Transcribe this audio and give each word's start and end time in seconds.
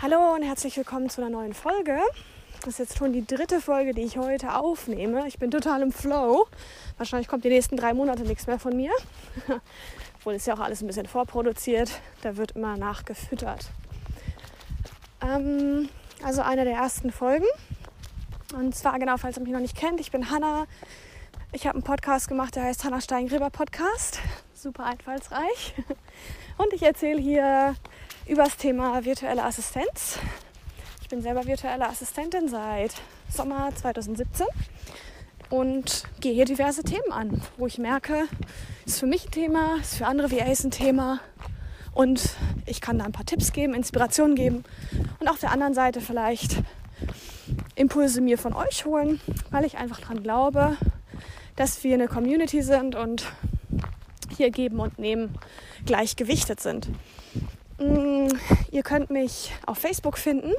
Hallo 0.00 0.36
und 0.36 0.44
herzlich 0.44 0.76
willkommen 0.76 1.10
zu 1.10 1.20
einer 1.20 1.28
neuen 1.28 1.54
Folge. 1.54 1.98
Das 2.60 2.68
ist 2.68 2.78
jetzt 2.78 2.98
schon 2.98 3.12
die 3.12 3.26
dritte 3.26 3.60
Folge, 3.60 3.94
die 3.94 4.02
ich 4.02 4.16
heute 4.16 4.54
aufnehme. 4.54 5.26
Ich 5.26 5.40
bin 5.40 5.50
total 5.50 5.82
im 5.82 5.90
Flow. 5.90 6.46
Wahrscheinlich 6.98 7.26
kommt 7.26 7.44
die 7.44 7.48
nächsten 7.48 7.76
drei 7.76 7.94
Monate 7.94 8.22
nichts 8.22 8.46
mehr 8.46 8.60
von 8.60 8.76
mir. 8.76 8.92
Obwohl 10.18 10.34
ist 10.34 10.46
ja 10.46 10.54
auch 10.54 10.60
alles 10.60 10.82
ein 10.82 10.86
bisschen 10.86 11.06
vorproduziert. 11.06 12.00
Da 12.22 12.36
wird 12.36 12.52
immer 12.52 12.76
nachgefüttert. 12.76 13.70
Ähm, 15.20 15.88
also 16.22 16.42
eine 16.42 16.64
der 16.64 16.74
ersten 16.74 17.10
Folgen. 17.10 17.46
Und 18.54 18.76
zwar 18.76 19.00
genau, 19.00 19.16
falls 19.16 19.36
ihr 19.36 19.42
mich 19.42 19.52
noch 19.52 19.58
nicht 19.58 19.76
kennt, 19.76 19.98
ich 19.98 20.12
bin 20.12 20.30
Hanna. 20.30 20.66
Ich 21.50 21.66
habe 21.66 21.74
einen 21.74 21.82
Podcast 21.82 22.28
gemacht, 22.28 22.54
der 22.54 22.62
heißt 22.62 22.84
Hanna 22.84 23.00
Steingräber 23.00 23.50
Podcast. 23.50 24.20
Super 24.54 24.84
einfallsreich. 24.84 25.74
Und 26.56 26.72
ich 26.72 26.84
erzähle 26.84 27.20
hier 27.20 27.74
über 28.28 28.44
das 28.44 28.58
Thema 28.58 29.04
virtuelle 29.06 29.42
Assistenz. 29.42 30.18
Ich 31.00 31.08
bin 31.08 31.22
selber 31.22 31.46
virtuelle 31.46 31.88
Assistentin 31.88 32.48
seit 32.48 32.92
Sommer 33.30 33.70
2017 33.74 34.46
und 35.48 36.04
gehe 36.20 36.34
hier 36.34 36.44
diverse 36.44 36.82
Themen 36.82 37.10
an, 37.10 37.40
wo 37.56 37.66
ich 37.66 37.78
merke, 37.78 38.24
ist 38.84 39.00
für 39.00 39.06
mich 39.06 39.26
ein 39.26 39.30
Thema, 39.30 39.76
ist 39.80 39.96
für 39.96 40.06
andere 40.06 40.30
VAs 40.30 40.62
ein 40.62 40.70
Thema 40.70 41.20
und 41.94 42.36
ich 42.66 42.82
kann 42.82 42.98
da 42.98 43.06
ein 43.06 43.12
paar 43.12 43.24
Tipps 43.24 43.52
geben, 43.52 43.72
Inspirationen 43.72 44.36
geben 44.36 44.64
und 45.20 45.28
auf 45.28 45.38
der 45.38 45.50
anderen 45.50 45.72
Seite 45.72 46.02
vielleicht 46.02 46.58
Impulse 47.76 48.20
mir 48.20 48.36
von 48.36 48.52
euch 48.52 48.84
holen, 48.84 49.22
weil 49.50 49.64
ich 49.64 49.78
einfach 49.78 50.00
daran 50.00 50.22
glaube, 50.22 50.76
dass 51.56 51.82
wir 51.82 51.94
eine 51.94 52.08
Community 52.08 52.62
sind 52.62 52.94
und 52.94 53.24
hier 54.36 54.50
geben 54.50 54.80
und 54.80 54.98
nehmen 54.98 55.34
gleichgewichtet 55.86 56.60
sind. 56.60 56.88
Mm, 57.78 58.28
ihr 58.72 58.82
könnt 58.82 59.10
mich 59.10 59.52
auf 59.66 59.78
Facebook 59.78 60.18
finden. 60.18 60.52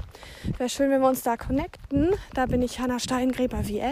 Wäre 0.57 0.69
schön, 0.69 0.89
wenn 0.89 1.01
wir 1.01 1.09
uns 1.09 1.21
da 1.21 1.37
connecten. 1.37 2.11
Da 2.33 2.45
bin 2.45 2.61
ich 2.61 2.79
Hanna 2.79 2.99
Steingräber 2.99 3.67
VA. 3.67 3.91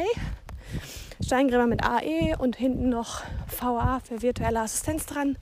Steingräber 1.21 1.67
mit 1.67 1.83
AE 1.83 2.37
und 2.37 2.55
hinten 2.55 2.87
noch 2.89 3.23
VA 3.59 3.99
für 3.99 4.21
virtuelle 4.21 4.61
Assistenz 4.61 5.05
dran. 5.05 5.37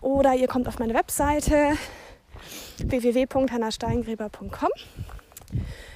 Oder 0.00 0.34
ihr 0.34 0.48
kommt 0.48 0.68
auf 0.68 0.78
meine 0.78 0.92
Webseite 0.94 1.78
www.hannasteingräber.com. 2.78 4.70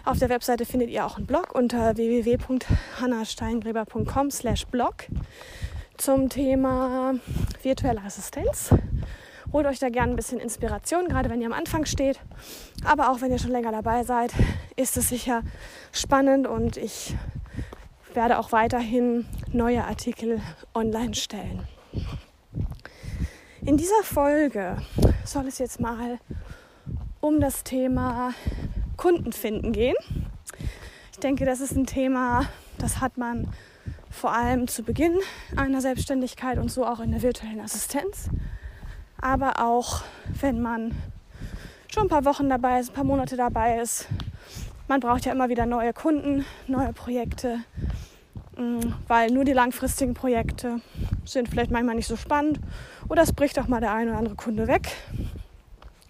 Auf 0.05 0.19
der 0.19 0.29
Webseite 0.29 0.65
findet 0.65 0.91
ihr 0.91 1.05
auch 1.05 1.17
einen 1.17 1.27
Blog 1.27 1.53
unter 1.55 1.97
www.hannasteingräber.com/blog 1.97 4.95
zum 5.97 6.29
Thema 6.29 7.15
virtuelle 7.63 8.03
Assistenz. 8.03 8.71
Holt 9.57 9.65
euch 9.65 9.79
da 9.79 9.89
gerne 9.89 10.13
ein 10.13 10.17
bisschen 10.17 10.39
Inspiration, 10.39 11.09
gerade 11.09 11.31
wenn 11.31 11.41
ihr 11.41 11.47
am 11.47 11.55
Anfang 11.55 11.87
steht. 11.87 12.21
Aber 12.85 13.11
auch 13.11 13.23
wenn 13.23 13.33
ihr 13.33 13.39
schon 13.39 13.53
länger 13.53 13.73
dabei 13.73 14.05
seid, 14.05 14.31
ist 14.77 14.99
es 14.99 15.09
sicher 15.09 15.41
spannend 15.93 16.47
und 16.47 16.77
ich 16.77 17.15
werde 18.13 18.39
auch 18.39 18.53
weiterhin 18.53 19.25
neue 19.53 19.83
Artikel 19.83 20.43
online 20.75 21.15
stellen. 21.15 21.67
In 23.63 23.79
dieser 23.79 24.03
Folge 24.03 24.77
soll 25.25 25.47
es 25.47 25.57
jetzt 25.57 25.81
mal 25.81 26.19
um 27.21 27.41
das 27.41 27.65
Thema 27.65 28.35
Kunden 28.99 29.33
finden 29.33 29.73
gehen. 29.73 29.97
Ich 31.13 31.21
denke, 31.21 31.47
das 31.47 31.61
ist 31.61 31.75
ein 31.75 31.87
Thema, 31.87 32.45
das 32.77 33.01
hat 33.01 33.17
man 33.17 33.49
vor 34.11 34.35
allem 34.35 34.69
zu 34.69 34.83
Beginn 34.83 35.19
einer 35.57 35.81
Selbstständigkeit 35.81 36.59
und 36.59 36.71
so 36.71 36.85
auch 36.85 37.01
in 37.01 37.13
der 37.13 37.23
virtuellen 37.23 37.61
Assistenz 37.61 38.29
aber 39.21 39.65
auch 39.65 40.03
wenn 40.41 40.61
man 40.61 40.95
schon 41.93 42.05
ein 42.05 42.09
paar 42.09 42.25
Wochen 42.25 42.49
dabei 42.49 42.81
ist, 42.81 42.91
ein 42.91 42.95
paar 42.95 43.05
Monate 43.05 43.37
dabei 43.37 43.81
ist. 43.81 44.07
Man 44.89 45.01
braucht 45.01 45.25
ja 45.25 45.33
immer 45.33 45.49
wieder 45.49 45.67
neue 45.67 45.93
Kunden, 45.93 46.45
neue 46.67 46.93
Projekte, 46.93 47.61
mm, 48.57 48.81
weil 49.09 49.31
nur 49.31 49.45
die 49.45 49.53
langfristigen 49.53 50.15
Projekte 50.15 50.81
sind 51.25 51.49
vielleicht 51.49 51.71
manchmal 51.71 51.97
nicht 51.97 52.07
so 52.07 52.17
spannend 52.17 52.61
oder 53.09 53.23
es 53.23 53.33
bricht 53.33 53.59
auch 53.59 53.67
mal 53.67 53.81
der 53.81 53.93
ein 53.93 54.09
oder 54.09 54.19
andere 54.19 54.37
Kunde 54.37 54.69
weg. 54.69 54.93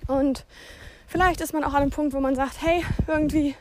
Und 0.06 0.44
vielleicht 1.06 1.40
ist 1.40 1.52
man 1.52 1.64
auch 1.64 1.74
an 1.74 1.82
einem 1.82 1.90
Punkt, 1.90 2.14
wo 2.14 2.20
man 2.20 2.34
sagt, 2.34 2.62
hey, 2.62 2.84
irgendwie 3.06 3.54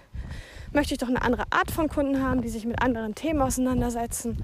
möchte 0.73 0.93
ich 0.93 0.99
doch 0.99 1.07
eine 1.07 1.21
andere 1.21 1.43
Art 1.49 1.71
von 1.71 1.87
Kunden 1.87 2.21
haben, 2.21 2.41
die 2.41 2.49
sich 2.49 2.65
mit 2.65 2.81
anderen 2.81 3.15
Themen 3.15 3.41
auseinandersetzen. 3.41 4.43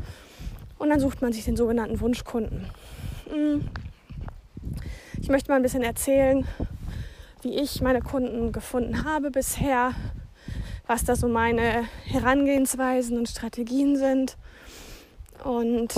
Und 0.78 0.90
dann 0.90 1.00
sucht 1.00 1.22
man 1.22 1.34
sich 1.34 1.45
den 1.45 1.57
sogenannten 1.57 2.00
Wunschkunden. 2.00 2.66
Ich 5.21 5.29
möchte 5.29 5.51
mal 5.51 5.57
ein 5.57 5.61
bisschen 5.61 5.83
erzählen, 5.83 6.47
wie 7.43 7.55
ich 7.55 7.79
meine 7.79 8.01
Kunden 8.01 8.51
gefunden 8.51 9.05
habe 9.05 9.29
bisher, 9.29 9.91
was 10.87 11.03
da 11.03 11.15
so 11.15 11.27
meine 11.27 11.83
Herangehensweisen 12.05 13.19
und 13.19 13.29
Strategien 13.29 13.97
sind. 13.97 14.35
Und 15.43 15.93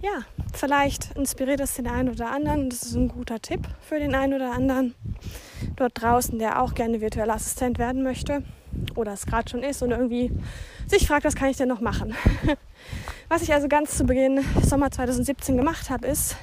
ja, 0.00 0.22
vielleicht 0.54 1.16
inspiriert 1.16 1.58
es 1.58 1.74
den 1.74 1.88
einen 1.88 2.10
oder 2.10 2.30
anderen. 2.30 2.70
Das 2.70 2.82
ist 2.82 2.94
ein 2.94 3.08
guter 3.08 3.42
Tipp 3.42 3.66
für 3.80 3.98
den 3.98 4.14
einen 4.14 4.34
oder 4.34 4.52
anderen 4.52 4.94
dort 5.74 6.00
draußen, 6.00 6.38
der 6.38 6.62
auch 6.62 6.72
gerne 6.72 7.00
virtueller 7.00 7.34
Assistent 7.34 7.80
werden 7.80 8.04
möchte 8.04 8.44
oder 8.94 9.12
es 9.12 9.26
gerade 9.26 9.48
schon 9.48 9.62
ist 9.62 9.82
und 9.82 9.90
irgendwie 9.90 10.30
sich 10.86 11.06
fragt, 11.06 11.24
was 11.24 11.34
kann 11.34 11.48
ich 11.48 11.56
denn 11.56 11.68
noch 11.68 11.80
machen. 11.80 12.14
Was 13.28 13.42
ich 13.42 13.52
also 13.52 13.66
ganz 13.66 13.96
zu 13.96 14.04
Beginn 14.04 14.44
Sommer 14.62 14.88
2017 14.88 15.56
gemacht 15.56 15.90
habe, 15.90 16.06
ist, 16.06 16.36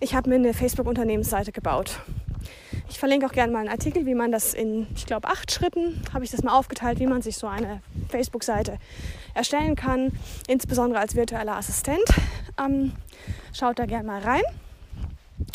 ich 0.00 0.14
habe 0.14 0.30
mir 0.30 0.36
eine 0.36 0.54
Facebook-Unternehmensseite 0.54 1.52
gebaut. 1.52 2.00
Ich 2.88 2.98
verlinke 2.98 3.26
auch 3.26 3.32
gerne 3.32 3.52
mal 3.52 3.58
einen 3.58 3.68
Artikel, 3.68 4.06
wie 4.06 4.14
man 4.14 4.32
das 4.32 4.54
in, 4.54 4.86
ich 4.94 5.04
glaube, 5.04 5.28
acht 5.28 5.52
Schritten 5.52 6.00
habe 6.14 6.24
ich 6.24 6.30
das 6.30 6.42
mal 6.42 6.56
aufgeteilt, 6.56 6.98
wie 6.98 7.06
man 7.06 7.20
sich 7.20 7.36
so 7.36 7.46
eine 7.46 7.82
Facebook-Seite 8.08 8.78
erstellen 9.34 9.74
kann, 9.74 10.12
insbesondere 10.46 11.00
als 11.00 11.14
virtueller 11.14 11.56
Assistent. 11.56 12.04
Ähm, 12.58 12.92
schaut 13.52 13.78
da 13.78 13.86
gerne 13.86 14.06
mal 14.06 14.20
rein. 14.20 14.42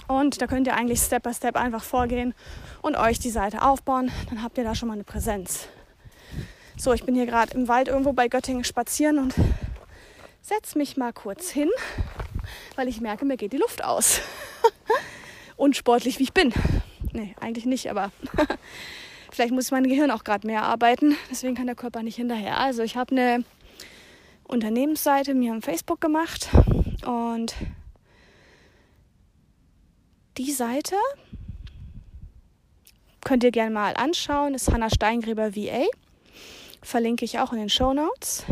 Und 0.07 0.41
da 0.41 0.47
könnt 0.47 0.67
ihr 0.67 0.75
eigentlich 0.75 0.99
Step 0.99 1.23
by 1.23 1.33
Step 1.33 1.55
einfach 1.55 1.83
vorgehen 1.83 2.33
und 2.81 2.97
euch 2.97 3.19
die 3.19 3.29
Seite 3.29 3.61
aufbauen. 3.61 4.11
Dann 4.29 4.43
habt 4.43 4.57
ihr 4.57 4.63
da 4.63 4.75
schon 4.75 4.87
mal 4.87 4.95
eine 4.95 5.03
Präsenz. 5.03 5.67
So, 6.79 6.93
ich 6.93 7.03
bin 7.03 7.13
hier 7.13 7.25
gerade 7.25 7.53
im 7.53 7.67
Wald 7.67 7.89
irgendwo 7.89 8.13
bei 8.13 8.27
Göttingen 8.27 8.63
spazieren 8.63 9.19
und 9.19 9.35
setze 10.41 10.77
mich 10.77 10.97
mal 10.97 11.11
kurz 11.13 11.49
hin 11.49 11.69
weil 12.75 12.87
ich 12.87 13.01
merke, 13.01 13.25
mir 13.25 13.37
geht 13.37 13.53
die 13.53 13.57
Luft 13.57 13.83
aus. 13.83 14.21
Unsportlich 15.57 16.19
wie 16.19 16.23
ich 16.23 16.33
bin. 16.33 16.53
Nee, 17.11 17.35
eigentlich 17.39 17.65
nicht, 17.65 17.89
aber 17.89 18.11
vielleicht 19.31 19.51
muss 19.51 19.71
mein 19.71 19.87
Gehirn 19.87 20.11
auch 20.11 20.23
gerade 20.23 20.47
mehr 20.47 20.63
arbeiten. 20.63 21.17
Deswegen 21.29 21.55
kann 21.55 21.65
der 21.65 21.75
Körper 21.75 22.03
nicht 22.03 22.15
hinterher. 22.15 22.57
Also 22.57 22.83
ich 22.83 22.95
habe 22.95 23.11
eine 23.11 23.43
Unternehmensseite 24.45 25.33
mir 25.33 25.51
am 25.51 25.61
Facebook 25.61 25.99
gemacht 26.01 26.49
und 27.05 27.53
die 30.37 30.51
Seite 30.51 30.95
könnt 33.21 33.43
ihr 33.43 33.51
gerne 33.51 33.71
mal 33.71 33.95
anschauen. 33.97 34.53
Ist 34.53 34.71
Hanna 34.71 34.89
Steingräber 34.89 35.55
VA. 35.55 35.85
Verlinke 36.81 37.25
ich 37.25 37.39
auch 37.39 37.51
in 37.51 37.59
den 37.59 37.69
Show 37.69 37.93
Notes. 37.93 38.45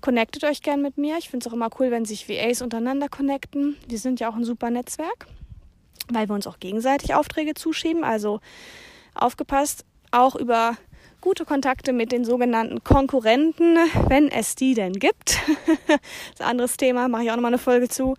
Connectet 0.00 0.44
euch 0.44 0.62
gern 0.62 0.80
mit 0.80 0.96
mir. 0.96 1.18
Ich 1.18 1.28
finde 1.28 1.44
es 1.44 1.50
auch 1.50 1.54
immer 1.54 1.68
cool, 1.78 1.90
wenn 1.90 2.04
sich 2.04 2.28
VAs 2.28 2.62
untereinander 2.62 3.08
connecten. 3.08 3.76
Wir 3.86 3.98
sind 3.98 4.18
ja 4.20 4.30
auch 4.30 4.34
ein 4.34 4.44
super 4.44 4.70
Netzwerk, 4.70 5.26
weil 6.10 6.28
wir 6.28 6.34
uns 6.34 6.46
auch 6.46 6.58
gegenseitig 6.58 7.14
Aufträge 7.14 7.54
zuschieben. 7.54 8.02
Also 8.02 8.40
aufgepasst, 9.14 9.84
auch 10.10 10.36
über 10.36 10.76
gute 11.20 11.44
Kontakte 11.44 11.92
mit 11.92 12.12
den 12.12 12.24
sogenannten 12.24 12.82
Konkurrenten, 12.82 13.76
wenn 14.08 14.28
es 14.28 14.54
die 14.54 14.74
denn 14.74 14.94
gibt. 14.94 15.38
das 15.66 15.96
ist 16.34 16.40
ein 16.40 16.48
anderes 16.48 16.76
Thema, 16.76 17.08
mache 17.08 17.24
ich 17.24 17.30
auch 17.30 17.36
nochmal 17.36 17.50
eine 17.50 17.58
Folge 17.58 17.88
zu. 17.88 18.16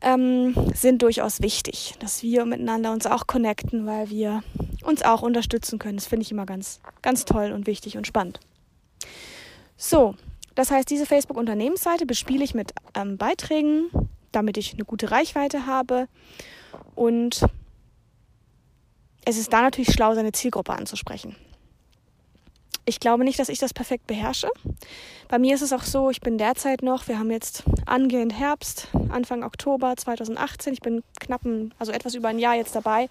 Ähm, 0.00 0.54
sind 0.74 1.02
durchaus 1.02 1.42
wichtig, 1.42 1.94
dass 2.00 2.22
wir 2.22 2.44
miteinander 2.44 2.92
uns 2.92 3.06
auch 3.06 3.26
connecten, 3.26 3.86
weil 3.86 4.10
wir 4.10 4.42
uns 4.82 5.02
auch 5.02 5.22
unterstützen 5.22 5.78
können. 5.78 5.96
Das 5.96 6.06
finde 6.06 6.24
ich 6.24 6.32
immer 6.32 6.46
ganz, 6.46 6.80
ganz 7.02 7.24
toll 7.24 7.52
und 7.52 7.66
wichtig 7.66 7.96
und 7.96 8.06
spannend. 8.06 8.40
So, 9.76 10.14
das 10.54 10.70
heißt, 10.70 10.88
diese 10.90 11.06
Facebook-Unternehmensseite 11.06 12.06
bespiele 12.06 12.44
ich 12.44 12.54
mit 12.54 12.72
ähm, 12.94 13.16
Beiträgen, 13.16 13.90
damit 14.32 14.56
ich 14.56 14.74
eine 14.74 14.84
gute 14.84 15.10
Reichweite 15.10 15.66
habe. 15.66 16.08
Und 16.94 17.44
es 19.24 19.38
ist 19.38 19.52
da 19.52 19.62
natürlich 19.62 19.92
schlau, 19.92 20.14
seine 20.14 20.32
Zielgruppe 20.32 20.72
anzusprechen. 20.72 21.36
Ich 22.84 22.98
glaube 22.98 23.22
nicht, 23.22 23.38
dass 23.38 23.48
ich 23.48 23.60
das 23.60 23.72
perfekt 23.72 24.08
beherrsche. 24.08 24.48
Bei 25.28 25.38
mir 25.38 25.54
ist 25.54 25.62
es 25.62 25.72
auch 25.72 25.84
so, 25.84 26.10
ich 26.10 26.20
bin 26.20 26.36
derzeit 26.36 26.82
noch, 26.82 27.06
wir 27.06 27.18
haben 27.18 27.30
jetzt 27.30 27.62
angehend 27.86 28.36
Herbst, 28.36 28.88
Anfang 29.08 29.44
Oktober 29.44 29.94
2018. 29.96 30.72
Ich 30.72 30.80
bin 30.80 31.04
knapp, 31.20 31.44
ein, 31.44 31.72
also 31.78 31.92
etwas 31.92 32.16
über 32.16 32.28
ein 32.28 32.40
Jahr 32.40 32.56
jetzt 32.56 32.74
dabei. 32.74 33.08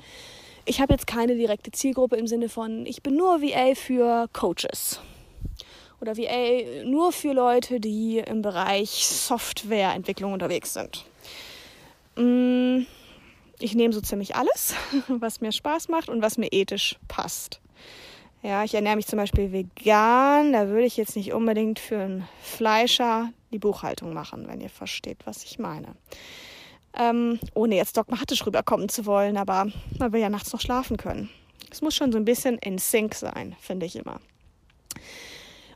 Ich 0.65 0.79
habe 0.79 0.93
jetzt 0.93 1.07
keine 1.07 1.35
direkte 1.35 1.71
Zielgruppe 1.71 2.17
im 2.17 2.27
Sinne 2.27 2.47
von, 2.47 2.85
ich 2.85 3.01
bin 3.01 3.15
nur 3.15 3.41
VA 3.41 3.73
für 3.75 4.27
Coaches 4.31 4.99
oder 5.99 6.17
VA 6.17 6.83
nur 6.83 7.11
für 7.11 7.33
Leute, 7.33 7.79
die 7.79 8.19
im 8.19 8.41
Bereich 8.41 8.89
Softwareentwicklung 9.07 10.33
unterwegs 10.33 10.73
sind. 10.73 11.05
Mm, 12.15 12.85
ich 13.59 13.75
nehme 13.75 13.93
so 13.93 14.01
ziemlich 14.01 14.35
alles, 14.35 14.75
was 15.07 15.41
mir 15.41 15.51
Spaß 15.51 15.87
macht 15.89 16.09
und 16.09 16.21
was 16.21 16.37
mir 16.37 16.51
ethisch 16.51 16.97
passt. 17.07 17.61
Ja, 18.43 18.63
ich 18.63 18.73
ernähre 18.73 18.95
mich 18.95 19.05
zum 19.05 19.17
Beispiel 19.17 19.51
vegan. 19.51 20.53
Da 20.53 20.67
würde 20.67 20.85
ich 20.85 20.97
jetzt 20.97 21.15
nicht 21.15 21.33
unbedingt 21.33 21.79
für 21.79 21.99
einen 21.99 22.27
Fleischer 22.41 23.31
die 23.51 23.59
Buchhaltung 23.59 24.13
machen, 24.13 24.47
wenn 24.47 24.61
ihr 24.61 24.69
versteht, 24.69 25.19
was 25.25 25.43
ich 25.43 25.59
meine. 25.59 25.95
Ähm, 26.97 27.39
ohne 27.53 27.75
jetzt 27.75 27.95
dogmatisch 27.95 28.45
rüberkommen 28.45 28.89
zu 28.89 29.05
wollen, 29.05 29.37
aber 29.37 29.67
man 29.97 30.11
will 30.11 30.19
ja 30.19 30.29
nachts 30.29 30.51
noch 30.51 30.59
schlafen 30.59 30.97
können. 30.97 31.29
Es 31.71 31.81
muss 31.81 31.95
schon 31.95 32.11
so 32.11 32.17
ein 32.17 32.25
bisschen 32.25 32.57
in 32.57 32.77
Sync 32.77 33.15
sein, 33.15 33.55
finde 33.59 33.85
ich 33.85 33.95
immer. 33.95 34.19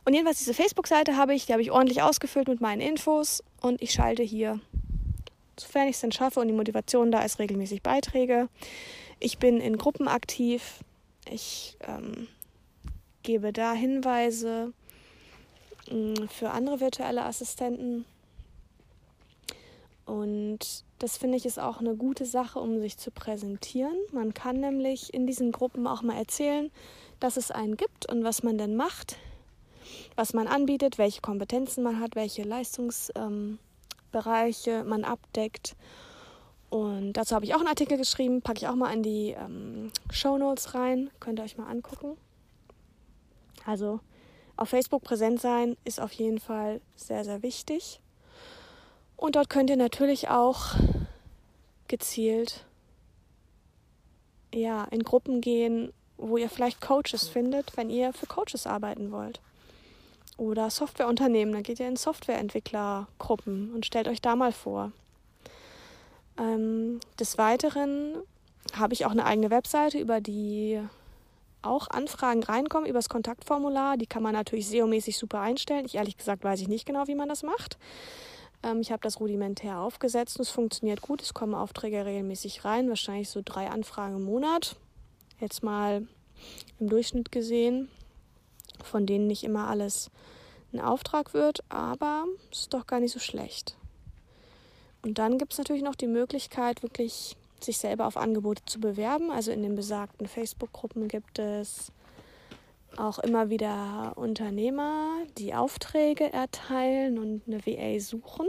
Und 0.04 0.12
jedenfalls 0.12 0.38
diese 0.38 0.54
Facebook-Seite 0.54 1.16
habe 1.16 1.34
ich, 1.34 1.46
die 1.46 1.52
habe 1.52 1.62
ich 1.62 1.72
ordentlich 1.72 2.02
ausgefüllt 2.02 2.48
mit 2.48 2.60
meinen 2.60 2.80
Infos 2.80 3.42
und 3.60 3.82
ich 3.82 3.92
schalte 3.92 4.22
hier, 4.22 4.60
sofern 5.58 5.88
ich 5.88 5.96
es 5.96 6.00
dann 6.00 6.12
schaffe 6.12 6.38
und 6.38 6.48
die 6.48 6.54
Motivation 6.54 7.10
da 7.10 7.22
ist, 7.22 7.38
regelmäßig 7.38 7.82
Beiträge. 7.82 8.48
Ich 9.18 9.38
bin 9.38 9.60
in 9.60 9.78
Gruppen 9.78 10.06
aktiv. 10.06 10.80
Ich 11.28 11.76
ähm, 11.80 12.28
gebe 13.22 13.52
da 13.52 13.72
Hinweise 13.72 14.72
mh, 15.90 15.96
mm, 15.96 16.28
für 16.28 16.50
andere 16.50 16.80
virtuelle 16.80 17.24
Assistenten. 17.24 18.04
Und 20.04 20.84
das 20.98 21.16
finde 21.16 21.36
ich 21.36 21.46
ist 21.46 21.58
auch 21.58 21.80
eine 21.80 21.96
gute 21.96 22.24
Sache, 22.24 22.58
um 22.58 22.80
sich 22.80 22.96
zu 22.98 23.10
präsentieren. 23.10 23.96
Man 24.12 24.34
kann 24.34 24.60
nämlich 24.60 25.12
in 25.12 25.26
diesen 25.26 25.52
Gruppen 25.52 25.86
auch 25.86 26.02
mal 26.02 26.16
erzählen, 26.16 26.70
dass 27.20 27.36
es 27.36 27.50
einen 27.50 27.76
gibt 27.76 28.10
und 28.10 28.24
was 28.24 28.42
man 28.42 28.58
denn 28.58 28.76
macht 28.76 29.18
was 30.16 30.32
man 30.32 30.46
anbietet, 30.48 30.98
welche 30.98 31.20
Kompetenzen 31.20 31.82
man 31.82 32.00
hat, 32.00 32.16
welche 32.16 32.42
Leistungsbereiche 32.42 33.58
ähm, 34.70 34.88
man 34.88 35.04
abdeckt. 35.04 35.76
Und 36.68 37.12
dazu 37.14 37.34
habe 37.34 37.44
ich 37.44 37.54
auch 37.54 37.60
einen 37.60 37.68
Artikel 37.68 37.96
geschrieben, 37.96 38.42
packe 38.42 38.58
ich 38.58 38.68
auch 38.68 38.74
mal 38.74 38.92
in 38.92 39.02
die 39.02 39.30
ähm, 39.30 39.92
Show 40.10 40.36
Notes 40.36 40.74
rein, 40.74 41.10
könnt 41.20 41.38
ihr 41.38 41.44
euch 41.44 41.56
mal 41.56 41.68
angucken. 41.68 42.16
Also 43.64 44.00
auf 44.56 44.68
Facebook 44.68 45.02
präsent 45.02 45.40
sein 45.40 45.76
ist 45.84 46.00
auf 46.00 46.12
jeden 46.12 46.40
Fall 46.40 46.80
sehr, 46.96 47.24
sehr 47.24 47.42
wichtig. 47.42 48.00
Und 49.16 49.36
dort 49.36 49.48
könnt 49.48 49.70
ihr 49.70 49.76
natürlich 49.76 50.28
auch 50.28 50.74
gezielt 51.88 52.64
ja, 54.54 54.84
in 54.84 55.02
Gruppen 55.02 55.40
gehen, 55.40 55.92
wo 56.16 56.36
ihr 56.36 56.48
vielleicht 56.48 56.80
Coaches 56.80 57.28
findet, 57.28 57.76
wenn 57.76 57.90
ihr 57.90 58.12
für 58.12 58.26
Coaches 58.26 58.66
arbeiten 58.66 59.12
wollt 59.12 59.40
oder 60.36 60.70
Softwareunternehmen. 60.70 61.52
Dann 61.52 61.62
geht 61.62 61.80
ihr 61.80 61.88
in 61.88 61.96
Softwareentwicklergruppen 61.96 63.72
und 63.74 63.86
stellt 63.86 64.08
euch 64.08 64.20
da 64.20 64.36
mal 64.36 64.52
vor. 64.52 64.92
Ähm, 66.38 67.00
des 67.18 67.38
Weiteren 67.38 68.16
habe 68.74 68.94
ich 68.94 69.06
auch 69.06 69.10
eine 69.10 69.24
eigene 69.24 69.50
Webseite, 69.50 69.98
über 69.98 70.20
die 70.20 70.80
auch 71.62 71.88
Anfragen 71.88 72.42
reinkommen, 72.42 72.88
über 72.88 72.98
das 72.98 73.08
Kontaktformular. 73.08 73.96
Die 73.96 74.06
kann 74.06 74.22
man 74.22 74.32
natürlich 74.32 74.68
SEO-mäßig 74.68 75.16
super 75.16 75.40
einstellen. 75.40 75.84
Ich 75.84 75.96
ehrlich 75.96 76.16
gesagt 76.16 76.44
weiß 76.44 76.60
ich 76.60 76.68
nicht 76.68 76.86
genau, 76.86 77.06
wie 77.06 77.14
man 77.14 77.28
das 77.28 77.42
macht. 77.42 77.78
Ähm, 78.62 78.80
ich 78.80 78.92
habe 78.92 79.02
das 79.02 79.20
rudimentär 79.20 79.78
aufgesetzt 79.78 80.38
und 80.38 80.42
es 80.42 80.50
funktioniert 80.50 81.00
gut. 81.00 81.22
Es 81.22 81.34
kommen 81.34 81.54
Aufträge 81.54 82.04
regelmäßig 82.04 82.64
rein, 82.64 82.88
wahrscheinlich 82.88 83.28
so 83.28 83.42
drei 83.44 83.68
Anfragen 83.68 84.16
im 84.16 84.24
Monat. 84.24 84.76
Jetzt 85.40 85.62
mal 85.62 86.06
im 86.78 86.88
Durchschnitt 86.88 87.32
gesehen 87.32 87.88
von 88.82 89.06
denen 89.06 89.26
nicht 89.26 89.44
immer 89.44 89.68
alles 89.68 90.10
ein 90.72 90.80
Auftrag 90.80 91.34
wird, 91.34 91.60
aber 91.68 92.24
es 92.50 92.60
ist 92.60 92.74
doch 92.74 92.86
gar 92.86 93.00
nicht 93.00 93.12
so 93.12 93.18
schlecht. 93.18 93.76
Und 95.02 95.18
dann 95.18 95.38
gibt 95.38 95.52
es 95.52 95.58
natürlich 95.58 95.82
noch 95.82 95.94
die 95.94 96.08
Möglichkeit, 96.08 96.82
wirklich 96.82 97.36
sich 97.60 97.78
selber 97.78 98.06
auf 98.06 98.16
Angebote 98.16 98.64
zu 98.66 98.80
bewerben. 98.80 99.30
Also 99.30 99.52
in 99.52 99.62
den 99.62 99.76
besagten 99.76 100.26
Facebook-Gruppen 100.26 101.08
gibt 101.08 101.38
es 101.38 101.92
auch 102.98 103.18
immer 103.18 103.50
wieder 103.50 104.12
Unternehmer, 104.16 105.10
die 105.38 105.54
Aufträge 105.54 106.32
erteilen 106.32 107.18
und 107.18 107.42
eine 107.46 107.64
VA 107.66 108.00
suchen. 108.00 108.48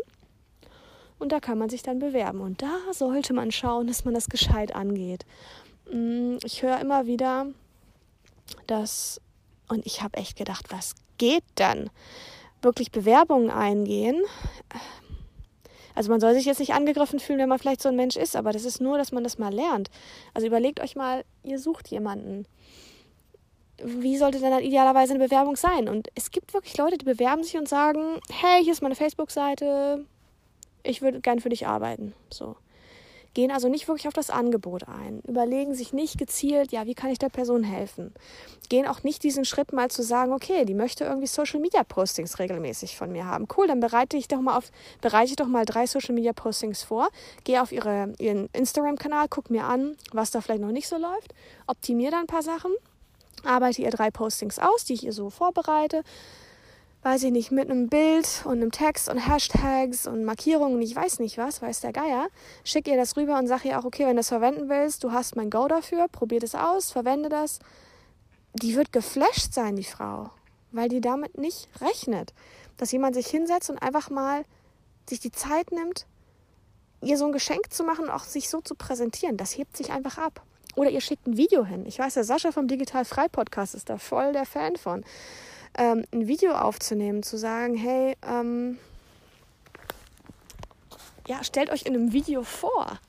Und 1.20 1.32
da 1.32 1.40
kann 1.40 1.58
man 1.58 1.70
sich 1.70 1.82
dann 1.82 2.00
bewerben. 2.00 2.42
Und 2.42 2.62
da 2.62 2.78
sollte 2.92 3.34
man 3.34 3.52
schauen, 3.52 3.88
dass 3.88 4.06
man 4.06 4.14
das 4.14 4.30
gescheit 4.30 4.76
angeht. 4.76 5.26
Mm, 5.92 6.38
ich 6.44 6.62
höre 6.62 6.80
immer 6.80 7.08
wieder, 7.08 7.48
dass 8.68 9.20
und 9.70 9.86
ich 9.86 10.02
habe 10.02 10.18
echt 10.18 10.38
gedacht, 10.38 10.66
was 10.70 10.96
geht 11.18 11.44
dann? 11.56 11.90
Wirklich 12.62 12.92
Bewerbungen 12.92 13.50
eingehen. 13.50 14.24
Also 15.94 16.12
man 16.12 16.20
soll 16.20 16.34
sich 16.36 16.46
jetzt 16.46 16.60
nicht 16.60 16.74
angegriffen 16.74 17.20
fühlen, 17.20 17.40
wenn 17.40 17.50
man 17.50 17.60
vielleicht 17.60 17.82
so 17.82 17.90
ein 17.90 17.96
Mensch 17.96 18.16
ist, 18.16 18.36
aber 18.36 18.52
das 18.52 18.66
ist 18.66 18.80
nur, 18.80 18.98
dass 18.98 19.12
man 19.12 19.24
das 19.24 19.38
mal 19.38 19.54
lernt. 19.54 19.90
Also 20.34 20.48
überlegt 20.48 20.80
euch 20.80 20.96
mal, 20.96 21.26
ihr 21.44 21.60
sucht 21.60 21.88
jemanden. 21.88 22.46
Wie 23.83 24.18
sollte 24.18 24.39
denn 24.39 24.51
dann 24.51 24.63
idealerweise 24.63 25.13
eine 25.13 25.24
Bewerbung 25.24 25.56
sein? 25.56 25.88
Und 25.88 26.09
es 26.15 26.31
gibt 26.31 26.53
wirklich 26.53 26.77
Leute, 26.77 26.97
die 26.97 27.06
bewerben 27.06 27.44
sich 27.44 27.57
und 27.57 27.69
sagen, 27.69 28.19
hey, 28.31 28.63
hier 28.63 28.74
ist 28.74 28.81
meine 28.81 28.95
Facebook-Seite, 28.95 30.06
ich 30.83 31.01
würde 31.01 31.21
gern 31.21 31.39
für 31.39 31.50
dich 31.50 31.68
arbeiten. 31.68 32.13
So 32.29 32.56
gehen 33.38 33.51
also 33.51 33.69
nicht 33.69 33.88
wirklich 33.88 34.07
auf 34.07 34.15
das 34.15 34.31
Angebot 34.31 34.88
ein, 34.88 35.21
überlegen 35.27 35.75
sich 35.75 35.94
nicht 35.94 36.18
gezielt, 36.18 36.71
ja, 36.71 36.88
wie 36.88 36.95
kann 36.95 37.12
ich 37.12 37.19
der 37.19 37.29
Person 37.29 37.63
helfen, 37.63 38.12
gehen 38.68 38.88
auch 38.88 39.03
nicht 39.03 39.21
diesen 39.21 39.45
Schritt 39.45 39.74
mal 39.74 39.91
zu 39.91 40.01
sagen, 40.01 40.33
okay, 40.33 40.65
die 40.65 40.74
möchte 40.74 41.03
irgendwie 41.03 41.27
Social 41.27 41.59
Media 41.59 41.83
Postings 41.83 42.39
regelmäßig 42.39 42.97
von 42.97 43.12
mir 43.12 43.25
haben. 43.25 43.47
Cool, 43.56 43.68
dann 43.68 43.79
bereite 43.79 44.18
ich 44.18 44.27
doch 44.27 44.41
mal 44.41 44.57
auf, 44.57 44.71
bereite 45.01 45.29
ich 45.29 45.35
doch 45.35 45.45
mal 45.45 45.65
drei 45.65 45.85
Social 45.85 46.15
Media 46.15 46.33
Postings 46.33 46.81
vor, 46.81 47.09
gehe 47.44 47.62
auf 47.62 47.71
ihre, 47.71 48.12
ihren 48.18 48.50
Instagram-Kanal, 48.53 49.27
guck 49.29 49.51
mir 49.51 49.65
an, 49.65 49.95
was 50.13 50.31
da 50.31 50.41
vielleicht 50.41 50.62
noch 50.62 50.71
nicht 50.71 50.88
so 50.88 50.97
läuft, 50.97 51.35
optimiere 51.68 52.13
da 52.13 52.19
ein 52.19 52.25
paar 52.25 52.41
Sachen, 52.41 52.71
arbeite 53.45 53.81
ihr 53.81 53.92
drei 53.92 54.12
Postings 54.12 54.60
aus, 54.60 54.86
die 54.86 54.94
ich 54.94 55.04
ihr 55.04 55.13
so 55.13 55.30
vorbereite, 55.30 56.04
weiß 57.04 57.24
ich 57.24 57.31
nicht, 57.31 57.51
mit 57.51 57.69
einem 57.69 57.88
Bild 57.88 58.42
und 58.45 58.54
einem 58.54 58.72
Text 58.72 59.07
und 59.07 59.18
Hashtags 59.18 60.07
und 60.07 60.25
Markierungen, 60.25 60.81
ich 60.81 60.95
weiß 60.95 61.19
nicht 61.19 61.38
was, 61.38 61.62
weiß 61.62 61.81
der 61.81 61.94
Geier, 61.94 62.28
schick 62.63 62.88
ihr 62.88 62.98
das 62.98 63.16
rüber 63.16 63.38
und 63.38 63.48
sag 63.48 63.63
ihr 63.66 63.80
auch, 63.80 63.86
okay, 63.86 64.04
wenn 64.04 64.16
du 64.16 64.18
das 64.18 64.30
verwenden 64.30 64.68
willst, 64.69 65.04
du 65.04 65.12
hast 65.12 65.36
mein 65.36 65.50
Go 65.50 65.68
dafür, 65.68 66.07
probier 66.07 66.39
das 66.39 66.56
aus, 66.56 66.92
verwende 66.92 67.30
das. 67.30 67.60
Die 68.54 68.75
wird 68.75 68.92
geflasht 68.92 69.54
sein, 69.54 69.75
die 69.75 69.84
Frau, 69.84 70.31
weil 70.72 70.89
die 70.89 71.01
damit 71.01 71.38
nicht 71.38 71.69
rechnet, 71.80 72.34
dass 72.78 72.92
jemand 72.92 73.16
sich 73.16 73.28
hinsetzt 73.28 73.69
und 73.69 73.78
einfach 73.78 74.10
mal 74.10 74.44
sich 75.07 75.19
die 75.19 75.31
Zeit 75.31 75.72
nimmt, 75.72 76.07
ihr 77.01 77.18
so 77.18 77.25
ein 77.25 77.31
Geschenk 77.31 77.72
zu 77.72 77.84
machen 77.84 78.06
und 78.06 78.12
auch 78.12 78.24
sich 78.24 78.50
so 78.50 78.62
zu 78.62 78.75
präsentieren. 78.75 79.38
Das 79.38 79.57
hebt 79.57 79.78
sich 79.78 79.92
einfach 79.92 80.18
ab. 80.18 80.42
Oder 80.77 80.91
ihr 80.91 81.01
schickt 81.01 81.25
ein 81.25 81.38
Video 81.38 81.65
hin. 81.65 81.88
Ich 81.88 81.97
weiß, 81.97 82.13
der 82.13 82.24
Sascha 82.24 82.51
vom 82.51 82.68
Digital 82.68 83.03
Frei 83.03 83.27
Podcast 83.27 83.74
ist 83.74 83.89
da 83.89 83.98
voll 83.98 84.31
der 84.31 84.46
Fan 84.46 84.75
von 84.75 85.03
ähm, 85.75 86.05
ein 86.13 86.27
Video 86.27 86.53
aufzunehmen, 86.53 87.24
zu 87.24 87.36
sagen, 87.36 87.75
hey, 87.75 88.15
ähm, 88.22 88.77
ja, 91.27 91.43
stellt 91.43 91.72
euch 91.72 91.88
in 91.88 91.96
einem 91.96 92.13
Video 92.13 92.43
vor. 92.43 93.00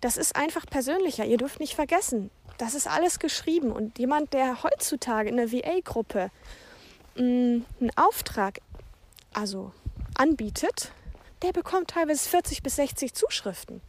Das 0.00 0.16
ist 0.16 0.36
einfach 0.36 0.64
persönlicher. 0.66 1.24
Ihr 1.24 1.38
dürft 1.38 1.58
nicht 1.58 1.74
vergessen, 1.74 2.30
das 2.58 2.74
ist 2.74 2.86
alles 2.86 3.18
geschrieben. 3.18 3.72
Und 3.72 3.98
jemand, 3.98 4.32
der 4.32 4.62
heutzutage 4.62 5.28
in 5.28 5.36
der 5.36 5.50
VA-Gruppe 5.50 6.30
mm, 7.16 7.20
einen 7.80 7.90
Auftrag 7.96 8.60
also 9.32 9.72
anbietet, 10.14 10.92
der 11.42 11.50
bekommt 11.50 11.90
teilweise 11.90 12.28
40 12.28 12.62
bis 12.62 12.76
60 12.76 13.12
Zuschriften 13.12 13.80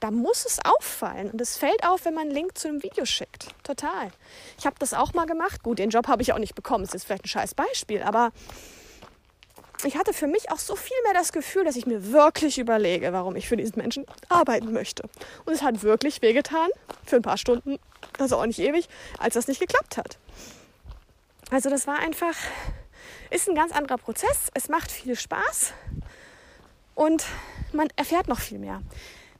da 0.00 0.10
muss 0.10 0.46
es 0.46 0.58
auffallen. 0.64 1.30
Und 1.30 1.40
es 1.40 1.56
fällt 1.56 1.84
auf, 1.86 2.04
wenn 2.04 2.14
man 2.14 2.24
einen 2.24 2.32
Link 2.32 2.58
zu 2.58 2.68
einem 2.68 2.82
Video 2.82 3.04
schickt. 3.04 3.48
Total. 3.62 4.10
Ich 4.58 4.66
habe 4.66 4.76
das 4.78 4.94
auch 4.94 5.12
mal 5.12 5.26
gemacht. 5.26 5.62
Gut, 5.62 5.78
den 5.78 5.90
Job 5.90 6.08
habe 6.08 6.22
ich 6.22 6.32
auch 6.32 6.38
nicht 6.38 6.54
bekommen. 6.54 6.84
Das 6.84 6.94
ist 6.94 7.04
vielleicht 7.04 7.24
ein 7.24 7.28
scheiß 7.28 7.54
Beispiel. 7.54 8.02
Aber 8.02 8.32
ich 9.84 9.96
hatte 9.96 10.12
für 10.12 10.26
mich 10.26 10.50
auch 10.50 10.58
so 10.58 10.76
viel 10.76 10.96
mehr 11.04 11.14
das 11.14 11.32
Gefühl, 11.32 11.64
dass 11.64 11.76
ich 11.76 11.86
mir 11.86 12.12
wirklich 12.12 12.58
überlege, 12.58 13.12
warum 13.12 13.36
ich 13.36 13.48
für 13.48 13.56
diesen 13.56 13.78
Menschen 13.78 14.06
arbeiten 14.28 14.72
möchte. 14.72 15.04
Und 15.44 15.52
es 15.52 15.62
hat 15.62 15.82
wirklich 15.82 16.22
wehgetan. 16.22 16.68
Für 17.04 17.16
ein 17.16 17.22
paar 17.22 17.38
Stunden, 17.38 17.78
ist 18.18 18.32
auch 18.32 18.46
nicht 18.46 18.58
ewig, 18.58 18.88
als 19.18 19.34
das 19.34 19.48
nicht 19.48 19.60
geklappt 19.60 19.96
hat. 19.96 20.18
Also 21.50 21.68
das 21.68 21.86
war 21.86 21.98
einfach, 21.98 22.34
ist 23.30 23.48
ein 23.48 23.54
ganz 23.54 23.72
anderer 23.72 23.98
Prozess. 23.98 24.50
Es 24.54 24.68
macht 24.68 24.90
viel 24.90 25.16
Spaß 25.16 25.72
und 26.94 27.24
man 27.72 27.88
erfährt 27.96 28.28
noch 28.28 28.40
viel 28.40 28.58
mehr. 28.58 28.82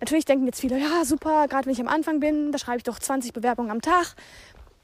Natürlich 0.01 0.25
denken 0.25 0.47
jetzt 0.47 0.61
viele, 0.61 0.79
ja 0.79 1.05
super, 1.05 1.47
gerade 1.47 1.67
wenn 1.67 1.73
ich 1.73 1.81
am 1.81 1.89
Anfang 1.89 2.21
bin, 2.21 2.53
da 2.53 2.59
schreibe 2.59 2.79
ich 2.79 2.85
doch 2.85 2.99
20 2.99 3.33
Bewerbungen 3.33 3.71
am 3.71 3.83
Tag. 3.83 4.15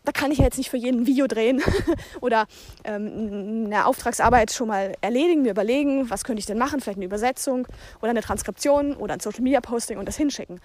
Da 0.05 0.13
kann 0.13 0.31
ich 0.31 0.39
ja 0.39 0.45
jetzt 0.45 0.59
nicht 0.59 0.71
für 0.71 0.77
jeden 0.77 1.01
ein 1.01 1.07
Video 1.07 1.27
drehen 1.27 1.63
oder 2.21 2.47
ähm, 2.85 3.65
eine 3.67 3.87
Auftragsarbeit 3.87 4.53
schon 4.53 4.69
mal 4.69 4.95
erledigen, 5.01 5.43
mir 5.43 5.51
überlegen, 5.51 6.09
was 6.11 6.23
könnte 6.23 6.39
ich 6.39 6.47
denn 6.47 6.59
machen, 6.59 6.81
vielleicht 6.81 6.99
eine 6.99 7.07
Übersetzung 7.07 7.67
oder 8.01 8.11
eine 8.11 8.23
Transkription 8.23 8.95
oder 8.95 9.15
ein 9.15 9.21
Social 9.21 9.41
Media 9.41 9.61
Posting 9.61 9.99
und 9.99 10.07
das 10.07 10.17
hinschicken. 10.17 10.61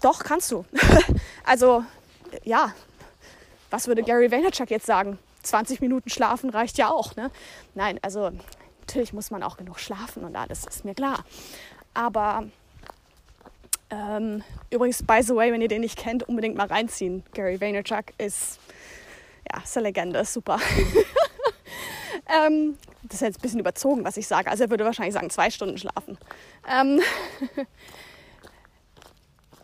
Doch, 0.00 0.22
kannst 0.22 0.52
du. 0.52 0.64
also, 1.44 1.82
ja, 2.44 2.72
was 3.70 3.88
würde 3.88 4.02
Gary 4.02 4.30
Vaynerchuk 4.30 4.70
jetzt 4.70 4.86
sagen? 4.86 5.18
20 5.42 5.80
Minuten 5.80 6.10
schlafen 6.10 6.50
reicht 6.50 6.78
ja 6.78 6.90
auch. 6.90 7.16
Ne? 7.16 7.30
Nein, 7.74 7.98
also 8.02 8.30
natürlich 8.80 9.12
muss 9.12 9.30
man 9.30 9.42
auch 9.42 9.56
genug 9.56 9.80
schlafen 9.80 10.24
und 10.24 10.36
alles, 10.36 10.66
ist 10.66 10.84
mir 10.84 10.94
klar. 10.94 11.24
Aber 11.94 12.44
Ähm, 13.94 14.42
übrigens, 14.70 15.02
by 15.02 15.22
the 15.22 15.34
way, 15.34 15.52
wenn 15.52 15.62
ihr 15.62 15.68
den 15.68 15.82
nicht 15.82 15.96
kennt, 15.96 16.28
unbedingt 16.28 16.56
mal 16.56 16.66
reinziehen. 16.66 17.22
Gary 17.32 17.60
Vaynerchuk 17.60 18.06
ist, 18.18 18.58
ja, 19.50 19.62
ist 19.62 19.76
eine 19.76 19.88
Legende, 19.88 20.24
super. 20.24 20.58
ähm, 22.46 22.76
das 23.04 23.16
ist 23.16 23.20
jetzt 23.20 23.38
ein 23.38 23.42
bisschen 23.42 23.60
überzogen, 23.60 24.04
was 24.04 24.16
ich 24.16 24.26
sage. 24.26 24.50
Also 24.50 24.64
er 24.64 24.70
würde 24.70 24.84
wahrscheinlich 24.84 25.14
sagen, 25.14 25.30
zwei 25.30 25.50
Stunden 25.50 25.78
schlafen. 25.78 26.18
Ähm, 26.68 27.00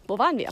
wo 0.07 0.19
waren 0.19 0.39
wir? 0.39 0.51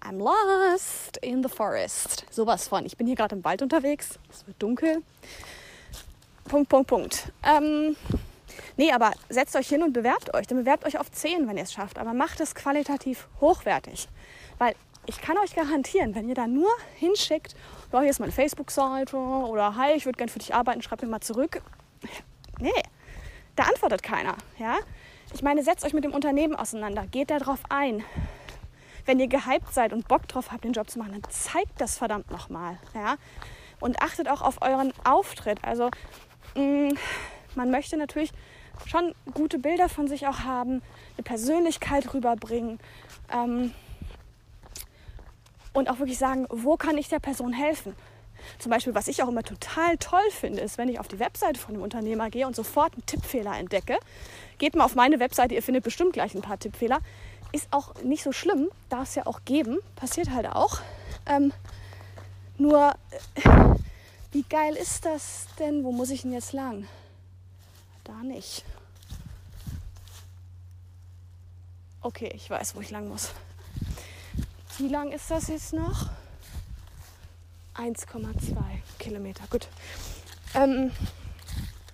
I'm 0.00 0.18
lost 0.18 1.16
in 1.18 1.42
the 1.42 1.48
forest. 1.48 2.26
Sowas 2.30 2.68
von. 2.68 2.86
Ich 2.86 2.96
bin 2.96 3.06
hier 3.06 3.16
gerade 3.16 3.36
im 3.36 3.44
Wald 3.44 3.62
unterwegs. 3.62 4.18
Es 4.30 4.46
wird 4.46 4.60
dunkel. 4.60 5.02
Punkt, 6.44 6.68
Punkt, 6.68 6.88
Punkt. 6.88 7.32
Ähm, 7.44 7.96
nee, 8.76 8.92
aber 8.92 9.12
setzt 9.28 9.56
euch 9.56 9.68
hin 9.68 9.82
und 9.82 9.92
bewerbt 9.92 10.34
euch. 10.34 10.46
Dann 10.46 10.58
bewerbt 10.58 10.84
euch 10.84 10.98
auf 10.98 11.10
10, 11.10 11.48
wenn 11.48 11.56
ihr 11.56 11.64
es 11.64 11.72
schafft. 11.72 11.98
Aber 11.98 12.14
macht 12.14 12.40
es 12.40 12.54
qualitativ 12.54 13.28
hochwertig. 13.40 14.08
Weil 14.58 14.74
ich 15.06 15.20
kann 15.20 15.38
euch 15.38 15.54
garantieren, 15.54 16.14
wenn 16.14 16.28
ihr 16.28 16.34
da 16.34 16.46
nur 16.46 16.70
hinschickt, 16.96 17.54
ja, 17.92 18.00
hier 18.00 18.10
ist 18.10 18.18
meine 18.18 18.32
Facebook-Seite 18.32 19.16
oder 19.16 19.76
hi, 19.76 19.92
ich 19.94 20.04
würde 20.04 20.16
gerne 20.16 20.30
für 20.30 20.40
dich 20.40 20.54
arbeiten, 20.54 20.82
schreib 20.82 21.02
mir 21.02 21.08
mal 21.08 21.20
zurück. 21.20 21.62
Nee, 22.58 22.72
da 23.54 23.64
antwortet 23.64 24.02
keiner. 24.02 24.36
Ja? 24.58 24.76
Ich 25.32 25.42
meine, 25.42 25.62
setzt 25.62 25.84
euch 25.84 25.92
mit 25.92 26.04
dem 26.04 26.14
Unternehmen 26.14 26.54
auseinander, 26.56 27.06
geht 27.06 27.30
darauf 27.30 27.60
ein, 27.68 28.02
wenn 29.04 29.20
ihr 29.20 29.28
gehypt 29.28 29.72
seid 29.72 29.92
und 29.92 30.08
Bock 30.08 30.26
drauf 30.28 30.50
habt, 30.50 30.64
den 30.64 30.72
Job 30.72 30.90
zu 30.90 30.98
machen, 30.98 31.12
dann 31.12 31.30
zeigt 31.30 31.80
das 31.80 31.98
verdammt 31.98 32.30
nochmal. 32.30 32.78
Ja? 32.94 33.16
Und 33.80 34.02
achtet 34.02 34.28
auch 34.28 34.42
auf 34.42 34.62
euren 34.62 34.92
Auftritt. 35.04 35.58
Also 35.62 35.90
mh, 36.54 36.62
mm, 36.62 36.98
man 37.56 37.70
möchte 37.70 37.96
natürlich 37.96 38.32
schon 38.86 39.14
gute 39.34 39.58
Bilder 39.58 39.88
von 39.88 40.08
sich 40.08 40.26
auch 40.26 40.40
haben, 40.40 40.82
eine 41.16 41.24
Persönlichkeit 41.24 42.12
rüberbringen. 42.12 42.78
Ähm, 43.32 43.72
und 45.72 45.90
auch 45.90 45.98
wirklich 45.98 46.18
sagen, 46.18 46.46
wo 46.48 46.76
kann 46.76 46.96
ich 46.96 47.08
der 47.08 47.18
Person 47.18 47.52
helfen? 47.52 47.94
Zum 48.58 48.70
Beispiel, 48.70 48.94
was 48.94 49.08
ich 49.08 49.22
auch 49.22 49.28
immer 49.28 49.42
total 49.42 49.96
toll 49.98 50.30
finde, 50.30 50.60
ist, 50.62 50.78
wenn 50.78 50.88
ich 50.88 51.00
auf 51.00 51.08
die 51.08 51.18
Webseite 51.18 51.58
von 51.58 51.74
einem 51.74 51.82
Unternehmer 51.82 52.30
gehe 52.30 52.46
und 52.46 52.56
sofort 52.56 52.94
einen 52.94 53.04
Tippfehler 53.06 53.58
entdecke. 53.58 53.98
Geht 54.58 54.74
mal 54.74 54.84
auf 54.84 54.94
meine 54.94 55.20
Webseite, 55.20 55.54
ihr 55.54 55.62
findet 55.62 55.84
bestimmt 55.84 56.12
gleich 56.12 56.34
ein 56.34 56.42
paar 56.42 56.58
Tippfehler. 56.58 57.00
Ist 57.52 57.68
auch 57.72 57.94
nicht 58.02 58.22
so 58.22 58.32
schlimm, 58.32 58.68
darf 58.88 59.08
es 59.08 59.14
ja 59.14 59.26
auch 59.26 59.40
geben, 59.44 59.78
passiert 59.96 60.30
halt 60.30 60.46
auch. 60.46 60.80
Ähm, 61.26 61.52
nur, 62.58 62.94
äh, 63.34 63.48
wie 64.32 64.42
geil 64.42 64.74
ist 64.74 65.04
das 65.04 65.46
denn? 65.58 65.84
Wo 65.84 65.92
muss 65.92 66.10
ich 66.10 66.22
denn 66.22 66.32
jetzt 66.32 66.52
lang? 66.52 66.86
Da 68.06 68.22
nicht. 68.22 68.64
Okay, 72.02 72.30
ich 72.34 72.48
weiß, 72.48 72.76
wo 72.76 72.80
ich 72.80 72.92
lang 72.92 73.08
muss. 73.08 73.30
Wie 74.78 74.86
lang 74.86 75.10
ist 75.10 75.28
das 75.28 75.48
jetzt 75.48 75.72
noch? 75.72 76.08
1,2 77.74 78.54
Kilometer. 79.00 79.42
Gut. 79.50 79.66
Ähm, 80.54 80.92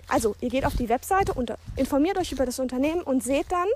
also, 0.07 0.37
ihr 0.41 0.51
geht 0.51 0.67
auf 0.67 0.77
die 0.77 0.91
Webseite 0.91 1.33
und 1.33 1.55
informiert 1.77 2.19
euch 2.19 2.31
über 2.33 2.45
das 2.45 2.59
Unternehmen 2.59 3.01
und 3.01 3.25
seht 3.25 3.51
dann, 3.51 3.69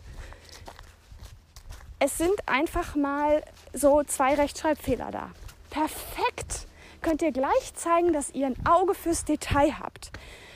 es 1.99 2.19
sind 2.19 2.35
einfach 2.47 2.95
mal 2.95 3.43
so 3.73 4.03
zwei 4.05 4.35
Rechtschreibfehler 4.35 5.11
da. 5.11 5.31
Perfekt! 5.71 6.67
Könnt 7.01 7.23
ihr 7.23 7.33
gleich 7.33 7.75
zeigen, 7.75 8.13
dass 8.13 8.31
ihr 8.31 8.47
ein 8.47 8.67
Auge 8.67 8.95
fürs 8.95 9.25
Detail 9.25 9.79
habt, 9.79 10.11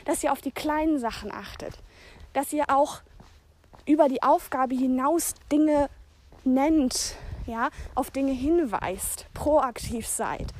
dass 0.04 0.22
ihr 0.22 0.32
auf 0.32 0.40
die 0.40 0.52
kleinen 0.52 0.98
Sachen 0.98 1.32
achtet, 1.32 1.78
dass 2.32 2.52
ihr 2.52 2.64
auch 2.68 3.00
über 3.86 4.08
die 4.08 4.22
Aufgabe 4.22 4.74
hinaus 4.74 5.34
Dinge 5.50 5.88
nennt, 6.44 7.16
ja, 7.46 7.70
auf 7.94 8.10
Dinge 8.10 8.32
hinweist, 8.32 9.26
proaktiv 9.34 10.06
seid. 10.06 10.52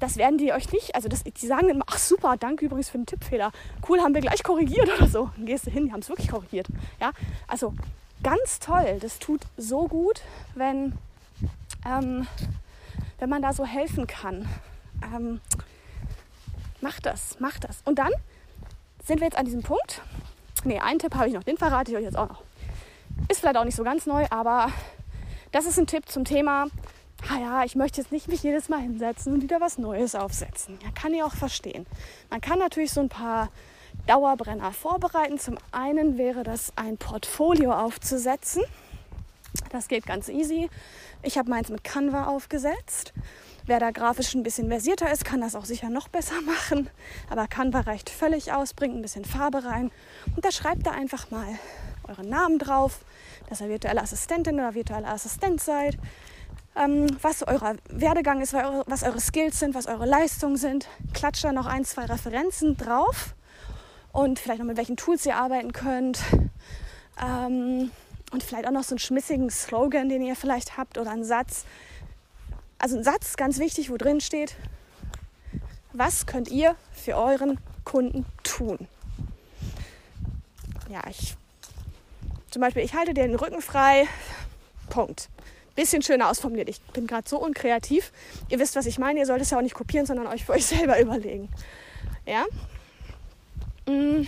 Das 0.00 0.16
werden 0.16 0.38
die 0.38 0.52
euch 0.52 0.70
nicht, 0.72 0.94
also 0.94 1.08
das, 1.08 1.24
die 1.24 1.46
sagen 1.46 1.68
immer, 1.68 1.84
ach 1.88 1.98
super, 1.98 2.36
danke 2.36 2.66
übrigens 2.66 2.88
für 2.88 2.98
den 2.98 3.06
Tippfehler. 3.06 3.50
Cool, 3.88 4.00
haben 4.00 4.14
wir 4.14 4.20
gleich 4.20 4.44
korrigiert 4.44 4.88
oder 4.96 5.08
so. 5.08 5.30
Dann 5.36 5.46
gehst 5.46 5.66
du 5.66 5.70
hin, 5.70 5.86
die 5.86 5.92
haben 5.92 6.00
es 6.00 6.08
wirklich 6.08 6.28
korrigiert. 6.28 6.68
Ja, 7.00 7.10
also 7.48 7.74
ganz 8.22 8.60
toll. 8.60 8.98
Das 9.00 9.18
tut 9.18 9.42
so 9.56 9.88
gut, 9.88 10.22
wenn, 10.54 10.96
ähm, 11.84 12.28
wenn 13.18 13.28
man 13.28 13.42
da 13.42 13.52
so 13.52 13.64
helfen 13.64 14.06
kann. 14.06 14.48
Ähm, 15.02 15.40
macht 16.80 17.04
das, 17.04 17.40
macht 17.40 17.64
das. 17.64 17.82
Und 17.84 17.98
dann 17.98 18.12
sind 19.08 19.20
wir 19.20 19.26
jetzt 19.26 19.38
an 19.38 19.46
diesem 19.46 19.62
Punkt. 19.62 20.02
Ne, 20.64 20.80
einen 20.82 20.98
Tipp 20.98 21.14
habe 21.14 21.28
ich 21.28 21.34
noch, 21.34 21.42
den 21.42 21.56
verrate 21.56 21.90
ich 21.90 21.96
euch 21.96 22.04
jetzt 22.04 22.16
auch 22.16 22.28
noch. 22.28 22.42
Ist 23.28 23.40
vielleicht 23.40 23.56
auch 23.56 23.64
nicht 23.64 23.74
so 23.74 23.82
ganz 23.82 24.06
neu, 24.06 24.26
aber 24.30 24.70
das 25.50 25.66
ist 25.66 25.78
ein 25.78 25.86
Tipp 25.86 26.08
zum 26.08 26.24
Thema, 26.24 26.66
ah 27.28 27.38
ja, 27.40 27.64
ich 27.64 27.74
möchte 27.74 28.00
jetzt 28.00 28.12
nicht 28.12 28.28
mich 28.28 28.42
jedes 28.42 28.68
Mal 28.68 28.80
hinsetzen 28.80 29.32
und 29.32 29.42
wieder 29.42 29.60
was 29.60 29.78
Neues 29.78 30.14
aufsetzen. 30.14 30.78
Ja, 30.84 30.90
kann 30.92 31.14
ich 31.14 31.22
auch 31.22 31.34
verstehen. 31.34 31.86
Man 32.30 32.40
kann 32.40 32.58
natürlich 32.58 32.92
so 32.92 33.00
ein 33.00 33.08
paar 33.08 33.48
Dauerbrenner 34.06 34.72
vorbereiten. 34.72 35.38
Zum 35.38 35.58
einen 35.72 36.18
wäre 36.18 36.42
das 36.42 36.72
ein 36.76 36.98
Portfolio 36.98 37.72
aufzusetzen. 37.72 38.62
Das 39.70 39.88
geht 39.88 40.06
ganz 40.06 40.28
easy. 40.28 40.68
Ich 41.22 41.38
habe 41.38 41.48
meins 41.48 41.70
mit 41.70 41.82
Canva 41.82 42.26
aufgesetzt. 42.26 43.14
Wer 43.68 43.80
da 43.80 43.90
grafisch 43.90 44.34
ein 44.34 44.42
bisschen 44.42 44.68
versierter 44.68 45.12
ist, 45.12 45.26
kann 45.26 45.42
das 45.42 45.54
auch 45.54 45.66
sicher 45.66 45.90
noch 45.90 46.08
besser 46.08 46.40
machen. 46.46 46.88
Aber 47.28 47.46
Canva 47.46 47.80
reicht 47.80 48.08
völlig 48.08 48.50
aus, 48.50 48.72
bringt 48.72 48.96
ein 48.96 49.02
bisschen 49.02 49.26
Farbe 49.26 49.62
rein. 49.62 49.90
Und 50.34 50.42
da 50.42 50.50
schreibt 50.50 50.86
da 50.86 50.92
einfach 50.92 51.30
mal 51.30 51.46
euren 52.08 52.30
Namen 52.30 52.58
drauf, 52.58 53.00
dass 53.50 53.60
ihr 53.60 53.68
virtuelle 53.68 54.00
Assistentin 54.00 54.54
oder 54.54 54.74
virtuelle 54.74 55.06
Assistent 55.06 55.60
seid, 55.60 55.98
ähm, 56.76 57.08
was 57.20 57.42
euer 57.42 57.76
Werdegang 57.90 58.40
ist, 58.40 58.54
was 58.54 59.02
eure 59.02 59.20
Skills 59.20 59.58
sind, 59.58 59.74
was 59.74 59.86
eure 59.86 60.06
Leistungen 60.06 60.56
sind. 60.56 60.88
Klatscht 61.12 61.44
da 61.44 61.52
noch 61.52 61.66
ein, 61.66 61.84
zwei 61.84 62.06
Referenzen 62.06 62.78
drauf 62.78 63.34
und 64.12 64.38
vielleicht 64.38 64.60
noch 64.60 64.66
mit 64.66 64.78
welchen 64.78 64.96
Tools 64.96 65.26
ihr 65.26 65.36
arbeiten 65.36 65.74
könnt. 65.74 66.20
Ähm, 67.22 67.90
und 68.32 68.42
vielleicht 68.42 68.66
auch 68.66 68.72
noch 68.72 68.84
so 68.84 68.94
einen 68.94 68.98
schmissigen 68.98 69.50
Slogan, 69.50 70.08
den 70.08 70.22
ihr 70.22 70.36
vielleicht 70.36 70.78
habt 70.78 70.96
oder 70.96 71.10
einen 71.10 71.24
Satz. 71.24 71.66
Also 72.78 72.96
ein 72.96 73.04
Satz, 73.04 73.36
ganz 73.36 73.58
wichtig, 73.58 73.90
wo 73.90 73.96
drin 73.96 74.20
steht, 74.20 74.56
was 75.92 76.26
könnt 76.26 76.48
ihr 76.48 76.76
für 76.92 77.16
euren 77.16 77.58
Kunden 77.84 78.24
tun? 78.44 78.86
Ja, 80.88 81.02
ich 81.10 81.36
zum 82.50 82.62
Beispiel, 82.62 82.82
ich 82.82 82.94
halte 82.94 83.12
dir 83.12 83.24
den 83.24 83.34
Rücken 83.34 83.60
frei. 83.60 84.08
Punkt. 84.88 85.28
Bisschen 85.74 86.02
schöner 86.02 86.30
ausformuliert. 86.30 86.68
Ich 86.68 86.80
bin 86.80 87.06
gerade 87.06 87.28
so 87.28 87.38
unkreativ. 87.38 88.10
Ihr 88.48 88.58
wisst, 88.58 88.74
was 88.74 88.86
ich 88.86 88.98
meine. 88.98 89.20
Ihr 89.20 89.26
sollt 89.26 89.42
es 89.42 89.50
ja 89.50 89.58
auch 89.58 89.62
nicht 89.62 89.74
kopieren, 89.74 90.06
sondern 90.06 90.26
euch 90.26 90.44
für 90.44 90.52
euch 90.52 90.66
selber 90.66 90.98
überlegen. 90.98 91.50
Ja? 92.26 92.46
Mm. 93.86 94.26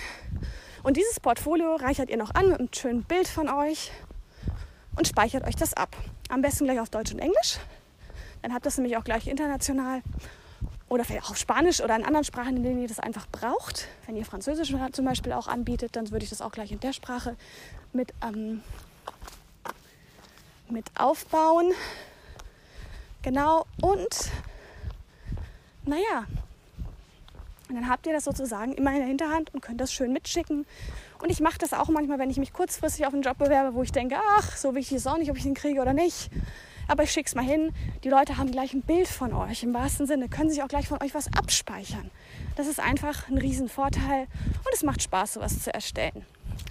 Und 0.83 0.97
dieses 0.97 1.19
Portfolio 1.21 1.77
reichert 1.77 2.11
ihr 2.11 2.17
noch 2.17 2.35
an 2.35 2.51
mit 2.51 2.59
einem 2.59 2.69
schönen 2.73 3.05
Bild 3.05 3.27
von 3.27 3.49
euch 3.49 3.91
und 4.97 5.09
speichert 5.09 5.47
euch 5.47 5.57
das 5.57 5.75
ab. 5.75 5.97
Am 6.29 6.43
besten 6.43 6.65
gleich 6.65 6.81
auf 6.81 6.91
Deutsch 6.91 7.13
und 7.13 7.19
Englisch. 7.19 7.59
Dann 8.43 8.55
habt 8.55 8.67
ihr 8.67 8.69
es 8.69 8.77
nämlich 8.77 8.97
auch 8.97 9.05
gleich 9.05 9.27
international 9.27 10.03
oder 10.89 11.05
vielleicht 11.05 11.31
auch 11.31 11.37
Spanisch 11.37 11.81
oder 11.81 11.97
in 11.97 12.05
anderen 12.05 12.25
Sprachen, 12.25 12.57
in 12.57 12.63
denen 12.63 12.83
ihr 12.83 12.89
das 12.89 12.99
einfach 12.99 13.27
braucht. 13.29 13.87
Wenn 14.07 14.17
ihr 14.17 14.25
Französisch 14.25 14.75
zum 14.93 15.05
Beispiel 15.05 15.33
auch 15.33 15.47
anbietet, 15.47 15.95
dann 15.97 16.11
würde 16.11 16.25
ich 16.25 16.31
das 16.31 16.43
auch 16.43 16.53
gleich 16.53 16.73
in 16.73 16.81
der 16.81 16.93
Sprache 16.93 17.37
mit, 17.93 18.13
ähm, 18.23 18.63
mit 20.69 20.87
aufbauen. 20.97 21.73
Genau, 23.23 23.67
und 23.81 24.31
naja, 25.85 26.27
und 27.71 27.77
dann 27.77 27.89
habt 27.89 28.05
ihr 28.07 28.13
das 28.13 28.25
sozusagen 28.25 28.73
immer 28.73 28.91
in 28.91 28.99
der 28.99 29.07
Hinterhand 29.07 29.55
und 29.55 29.61
könnt 29.61 29.81
das 29.81 29.93
schön 29.93 30.13
mitschicken. 30.13 30.67
Und 31.23 31.31
ich 31.31 31.41
mache 31.41 31.59
das 31.59 31.73
auch 31.73 31.89
manchmal, 31.89 32.19
wenn 32.19 32.29
ich 32.29 32.39
mich 32.39 32.53
kurzfristig 32.53 33.07
auf 33.07 33.15
einen 33.15 33.23
Job 33.23 33.39
bewerbe, 33.39 33.75
wo 33.75 33.85
ich 33.85 33.93
denke, 33.93 34.17
ach, 34.37 34.57
so 34.57 34.75
wichtig 34.75 34.97
ist 34.97 35.07
auch 35.07 35.19
nicht, 35.19 35.31
ob 35.31 35.37
ich 35.37 35.45
den 35.45 35.55
kriege 35.55 35.81
oder 35.81 35.93
nicht. 35.93 36.31
Aber 36.91 37.05
ich 37.05 37.13
schicke 37.13 37.29
es 37.29 37.37
mal 37.37 37.45
hin. 37.45 37.73
Die 38.03 38.09
Leute 38.09 38.37
haben 38.37 38.51
gleich 38.51 38.75
ein 38.75 38.83
Bild 38.83 39.07
von 39.07 39.33
euch 39.33 39.63
im 39.63 39.73
wahrsten 39.73 40.09
Sinne, 40.09 40.29
können 40.29 40.51
sich 40.51 40.61
auch 40.61 40.67
gleich 40.67 40.89
von 40.89 41.01
euch 41.01 41.15
was 41.15 41.29
abspeichern. 41.29 42.11
Das 42.57 42.67
ist 42.67 42.81
einfach 42.81 43.29
ein 43.29 43.39
Riesenvorteil 43.39 44.23
und 44.23 44.75
es 44.75 44.83
macht 44.83 45.01
Spaß, 45.01 45.35
sowas 45.35 45.63
zu 45.63 45.73
erstellen. 45.73 46.27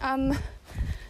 Ähm, 0.06 0.36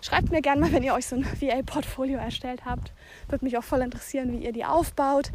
schreibt 0.04 0.30
mir 0.30 0.44
gerne 0.44 0.62
mal, 0.62 0.72
wenn 0.72 0.84
ihr 0.84 0.94
euch 0.94 1.08
so 1.08 1.16
ein 1.16 1.25
VA-Portfolio 1.25 2.20
erstellt 2.20 2.66
habt. 2.66 2.94
Würde 3.28 3.44
mich 3.46 3.58
auch 3.58 3.63
voll 3.63 3.82
interessieren, 3.82 4.32
wie 4.32 4.46
ihr 4.46 4.54
die 4.54 4.63
aufbaut. 4.63 5.32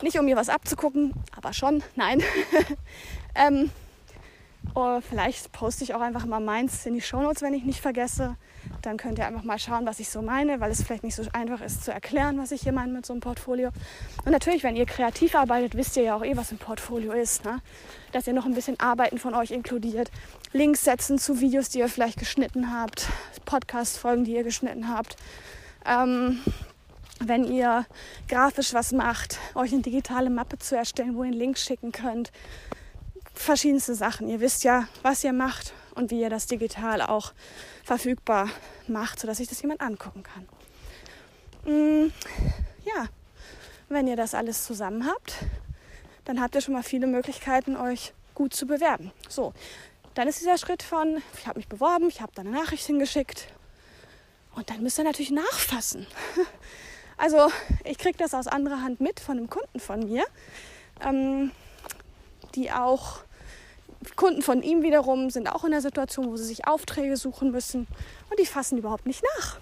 Nicht 0.00 0.16
um 0.16 0.24
mir 0.24 0.36
was 0.36 0.48
abzugucken, 0.48 1.14
aber 1.36 1.52
schon, 1.52 1.82
nein. 1.96 2.22
ähm, 3.34 3.72
oder 4.74 5.02
vielleicht 5.02 5.52
poste 5.52 5.84
ich 5.84 5.94
auch 5.94 6.00
einfach 6.00 6.26
mal 6.26 6.40
meins 6.40 6.84
in 6.86 6.94
die 6.94 7.00
Shownotes, 7.00 7.42
wenn 7.42 7.54
ich 7.54 7.64
nicht 7.64 7.80
vergesse. 7.80 8.36
Dann 8.82 8.96
könnt 8.96 9.18
ihr 9.18 9.26
einfach 9.26 9.44
mal 9.44 9.58
schauen, 9.58 9.86
was 9.86 10.00
ich 10.00 10.08
so 10.08 10.22
meine, 10.22 10.60
weil 10.60 10.70
es 10.70 10.82
vielleicht 10.82 11.04
nicht 11.04 11.14
so 11.14 11.22
einfach 11.32 11.60
ist 11.60 11.84
zu 11.84 11.92
erklären, 11.92 12.38
was 12.38 12.50
ich 12.50 12.62
hier 12.62 12.72
meine 12.72 12.92
mit 12.92 13.06
so 13.06 13.12
einem 13.12 13.20
Portfolio. 13.20 13.70
Und 14.24 14.32
natürlich, 14.32 14.64
wenn 14.64 14.74
ihr 14.74 14.86
kreativ 14.86 15.34
arbeitet, 15.34 15.76
wisst 15.76 15.96
ihr 15.96 16.02
ja 16.02 16.16
auch 16.16 16.24
eh, 16.24 16.36
was 16.36 16.50
ein 16.50 16.58
Portfolio 16.58 17.12
ist. 17.12 17.44
Ne? 17.44 17.60
Dass 18.12 18.26
ihr 18.26 18.32
noch 18.32 18.46
ein 18.46 18.54
bisschen 18.54 18.80
Arbeiten 18.80 19.18
von 19.18 19.34
euch 19.34 19.50
inkludiert. 19.50 20.10
Links 20.52 20.84
setzen 20.84 21.18
zu 21.18 21.40
Videos, 21.40 21.68
die 21.68 21.78
ihr 21.78 21.88
vielleicht 21.88 22.18
geschnitten 22.18 22.72
habt, 22.72 23.08
Podcast-Folgen, 23.44 24.24
die 24.24 24.34
ihr 24.34 24.44
geschnitten 24.44 24.88
habt. 24.88 25.16
Ähm, 25.86 26.40
wenn 27.20 27.44
ihr 27.44 27.86
grafisch 28.28 28.74
was 28.74 28.92
macht, 28.92 29.38
euch 29.54 29.72
eine 29.72 29.82
digitale 29.82 30.30
Mappe 30.30 30.58
zu 30.58 30.76
erstellen, 30.76 31.14
wo 31.14 31.22
ihr 31.22 31.30
einen 31.30 31.38
Link 31.38 31.58
schicken 31.58 31.92
könnt. 31.92 32.32
Verschiedenste 33.34 33.94
Sachen. 33.94 34.28
Ihr 34.28 34.40
wisst 34.40 34.64
ja, 34.64 34.88
was 35.02 35.24
ihr 35.24 35.32
macht 35.32 35.72
und 35.94 36.10
wie 36.10 36.20
ihr 36.20 36.30
das 36.30 36.46
digital 36.46 37.02
auch 37.02 37.32
verfügbar 37.82 38.48
macht, 38.88 39.20
sodass 39.20 39.38
sich 39.38 39.48
das 39.48 39.60
jemand 39.60 39.80
angucken 39.80 40.22
kann. 40.22 40.46
Mm, 41.64 42.12
ja, 42.84 43.06
wenn 43.88 44.06
ihr 44.06 44.16
das 44.16 44.34
alles 44.34 44.64
zusammen 44.64 45.06
habt, 45.06 45.36
dann 46.24 46.40
habt 46.40 46.54
ihr 46.54 46.60
schon 46.60 46.74
mal 46.74 46.82
viele 46.82 47.06
Möglichkeiten, 47.06 47.76
euch 47.76 48.12
gut 48.34 48.54
zu 48.54 48.66
bewerben. 48.66 49.12
So, 49.28 49.52
dann 50.14 50.28
ist 50.28 50.40
dieser 50.40 50.58
Schritt 50.58 50.82
von, 50.82 51.22
ich 51.38 51.46
habe 51.46 51.58
mich 51.58 51.68
beworben, 51.68 52.08
ich 52.08 52.20
habe 52.20 52.32
da 52.34 52.42
eine 52.42 52.50
Nachricht 52.50 52.86
hingeschickt 52.86 53.48
und 54.54 54.70
dann 54.70 54.82
müsst 54.82 54.98
ihr 54.98 55.04
natürlich 55.04 55.30
nachfassen. 55.30 56.06
Also 57.16 57.48
ich 57.84 57.96
kriege 57.96 58.18
das 58.18 58.34
aus 58.34 58.48
anderer 58.48 58.82
Hand 58.82 59.00
mit 59.00 59.20
von 59.20 59.38
einem 59.38 59.48
Kunden 59.48 59.78
von 59.78 60.00
mir, 60.00 60.24
ähm, 61.00 61.52
die 62.54 62.70
auch 62.70 63.20
Kunden 64.16 64.42
von 64.42 64.62
ihm 64.62 64.82
wiederum 64.82 65.30
sind 65.30 65.48
auch 65.48 65.64
in 65.64 65.70
der 65.70 65.80
Situation, 65.80 66.30
wo 66.30 66.36
sie 66.36 66.44
sich 66.44 66.66
Aufträge 66.66 67.16
suchen 67.16 67.50
müssen 67.50 67.86
und 68.30 68.38
die 68.38 68.46
fassen 68.46 68.78
überhaupt 68.78 69.06
nicht 69.06 69.24
nach. 69.36 69.58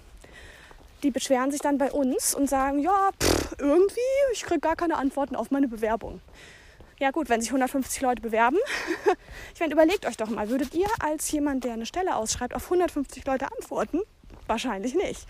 Die 1.01 1.11
beschweren 1.11 1.51
sich 1.51 1.61
dann 1.61 1.77
bei 1.77 1.91
uns 1.91 2.33
und 2.33 2.49
sagen, 2.49 2.79
ja, 2.79 3.09
pff, 3.21 3.55
irgendwie, 3.57 3.99
ich 4.31 4.43
kriege 4.43 4.59
gar 4.59 4.75
keine 4.75 4.97
Antworten 4.97 5.35
auf 5.35 5.51
meine 5.51 5.67
Bewerbung. 5.67 6.21
Ja 6.99 7.11
gut, 7.11 7.27
wenn 7.29 7.41
sich 7.41 7.49
150 7.49 8.01
Leute 8.01 8.21
bewerben, 8.21 8.57
ich 9.53 9.59
meine, 9.59 9.73
überlegt 9.73 10.05
euch 10.05 10.15
doch 10.15 10.29
mal, 10.29 10.49
würdet 10.49 10.73
ihr 10.73 10.87
als 10.99 11.29
jemand, 11.31 11.63
der 11.63 11.73
eine 11.73 11.85
Stelle 11.85 12.15
ausschreibt, 12.15 12.55
auf 12.55 12.65
150 12.65 13.25
Leute 13.25 13.47
antworten? 13.57 13.99
Wahrscheinlich 14.47 14.93
nicht. 14.93 15.25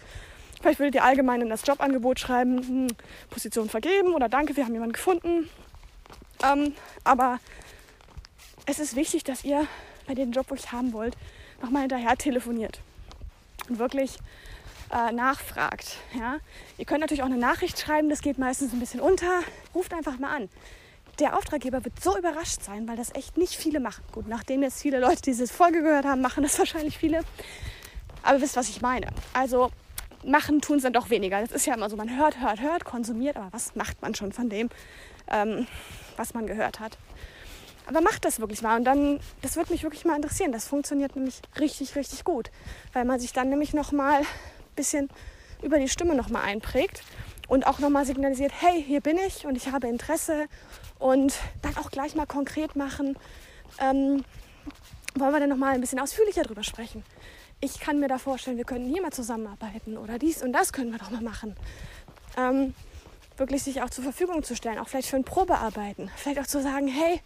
Vielleicht 0.62 0.80
würdet 0.80 0.96
ihr 0.96 1.04
allgemein 1.04 1.42
in 1.42 1.50
das 1.50 1.66
Jobangebot 1.66 2.20
schreiben, 2.20 2.60
hm, 2.60 2.88
Position 3.30 3.70
vergeben 3.70 4.14
oder 4.14 4.30
danke, 4.30 4.56
wir 4.56 4.66
haben 4.66 4.74
jemanden 4.74 4.94
gefunden. 4.94 5.50
Ähm, 6.44 6.74
aber 7.04 7.40
es 8.66 8.80
ist 8.80 8.96
wichtig, 8.96 9.24
dass 9.24 9.44
ihr 9.44 9.68
bei 10.08 10.14
dem 10.14 10.32
Job, 10.32 10.48
wo 10.50 10.56
ich 10.56 10.72
haben 10.72 10.94
wollt, 10.94 11.16
nochmal 11.62 11.84
hinterher 11.84 12.16
telefoniert 12.18 12.80
und 13.70 13.80
wirklich 13.80 14.18
äh, 14.92 15.12
nachfragt. 15.12 15.98
Ja? 16.18 16.38
Ihr 16.78 16.86
könnt 16.86 17.02
natürlich 17.02 17.24
auch 17.24 17.28
eine 17.28 17.38
Nachricht 17.38 17.80
schreiben, 17.80 18.10
das 18.10 18.22
geht 18.22 18.38
meistens 18.38 18.74
ein 18.74 18.80
bisschen 18.80 19.00
unter. 19.00 19.42
Ruft 19.74 19.94
einfach 19.94 20.20
mal 20.20 20.36
an. 20.36 20.50
Der 21.20 21.38
Auftraggeber 21.38 21.86
wird 21.86 22.02
so 22.02 22.18
überrascht 22.18 22.64
sein, 22.64 22.88
weil 22.88 22.98
das 22.98 23.14
echt 23.16 23.38
nicht 23.38 23.56
viele 23.56 23.80
machen. 23.80 24.04
Gut, 24.12 24.28
nachdem 24.28 24.64
jetzt 24.64 24.82
viele 24.82 25.00
Leute 25.00 25.22
diese 25.22 25.48
Folge 25.48 25.82
gehört 25.82 26.06
haben, 26.06 26.22
machen 26.22 26.44
das 26.44 26.58
wahrscheinlich 26.58 26.98
viele. 26.98 27.22
Aber 28.24 28.42
wisst, 28.42 28.56
was 28.56 28.70
ich 28.70 28.82
meine. 28.82 29.08
Also 29.34 29.72
machen 30.26 30.62
tun 30.62 30.78
es 30.78 30.84
dann 30.84 30.94
doch 30.94 31.10
weniger. 31.10 31.42
Das 31.42 31.52
ist 31.52 31.66
ja 31.66 31.74
immer 31.76 31.90
so, 31.90 31.96
man 31.96 32.18
hört, 32.18 32.40
hört, 32.40 32.62
hört, 32.62 32.86
konsumiert, 32.86 33.38
aber 33.38 33.52
was 33.52 33.76
macht 33.76 34.02
man 34.02 34.16
schon 34.16 34.32
von 34.32 34.50
dem, 34.50 34.70
ähm, 35.30 35.68
was 36.18 36.34
man 36.34 36.48
gehört 36.48 36.80
hat? 36.80 36.98
Aber 37.86 38.02
macht 38.02 38.24
das 38.24 38.40
wirklich 38.40 38.62
mal 38.62 38.78
und 38.78 38.86
dann, 38.86 39.20
das 39.42 39.58
würde 39.58 39.72
mich 39.72 39.84
wirklich 39.84 40.06
mal 40.06 40.16
interessieren. 40.16 40.52
Das 40.52 40.68
funktioniert 40.68 41.16
nämlich 41.16 41.42
richtig, 41.60 41.96
richtig 41.96 42.24
gut, 42.24 42.50
weil 42.94 43.06
man 43.06 43.20
sich 43.20 43.34
dann 43.34 43.50
nämlich 43.50 43.74
noch 43.74 43.92
mal 43.92 44.20
ein 44.20 44.26
bisschen 44.76 45.10
über 45.62 45.80
die 45.80 45.90
Stimme 45.90 46.16
noch 46.16 46.30
mal 46.30 46.42
einprägt 46.42 47.04
und 47.48 47.68
auch 47.68 47.80
noch 47.80 47.90
mal 47.90 48.06
signalisiert, 48.06 48.54
hey, 48.60 48.82
hier 48.82 49.02
bin 49.02 49.18
ich 49.18 49.46
und 49.46 49.58
ich 49.58 49.72
habe 49.72 49.88
Interesse 49.88 50.48
und 51.00 51.34
dann 51.62 51.76
auch 51.78 51.92
gleich 51.92 52.16
mal 52.16 52.26
konkret 52.26 52.76
machen. 52.76 53.18
Ähm, 53.80 54.24
wollen 55.16 55.34
wir 55.34 55.40
dann 55.40 55.50
noch 55.50 55.58
mal 55.58 55.74
ein 55.74 55.82
bisschen 55.82 56.00
ausführlicher 56.00 56.44
drüber 56.44 56.64
sprechen? 56.64 57.04
Ich 57.64 57.80
kann 57.80 58.00
mir 58.00 58.10
da 58.10 58.18
vorstellen, 58.18 58.58
wir 58.58 58.66
könnten 58.66 58.90
hier 58.90 59.02
mal 59.02 59.14
zusammenarbeiten 59.14 59.98
oder 59.98 60.20
dies 60.20 60.44
und 60.44 60.52
das 60.52 60.74
können 60.74 60.92
wir 60.92 61.00
doch 61.00 61.12
mal 61.12 61.22
machen. 61.22 61.56
Ähm, 62.36 62.76
wirklich 63.38 63.64
sich 63.64 63.82
auch 63.82 63.90
zur 63.90 64.04
Verfügung 64.04 64.44
zu 64.44 64.56
stellen, 64.56 64.80
auch 64.80 64.90
vielleicht 64.90 65.08
für 65.08 65.16
ein 65.16 65.24
Probearbeiten. 65.24 66.12
Vielleicht 66.18 66.40
auch 66.40 66.46
zu 66.46 66.62
sagen, 66.62 66.88
hey, 66.88 67.22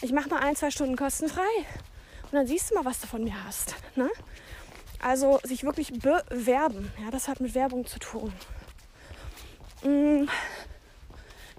ich 0.00 0.12
mache 0.12 0.28
mal 0.28 0.38
ein, 0.38 0.54
zwei 0.54 0.70
Stunden 0.70 0.96
kostenfrei 0.96 1.42
und 2.22 2.32
dann 2.32 2.46
siehst 2.46 2.70
du 2.70 2.76
mal, 2.76 2.84
was 2.84 3.00
du 3.00 3.08
von 3.08 3.24
mir 3.24 3.34
hast. 3.44 3.74
Ne? 3.96 4.08
Also 5.02 5.40
sich 5.42 5.64
wirklich 5.64 5.92
bewerben, 5.92 6.92
ja, 7.02 7.10
das 7.10 7.26
hat 7.26 7.40
mit 7.40 7.54
Werbung 7.56 7.84
zu 7.84 7.98
tun. 7.98 8.32
Mhm. 9.82 10.28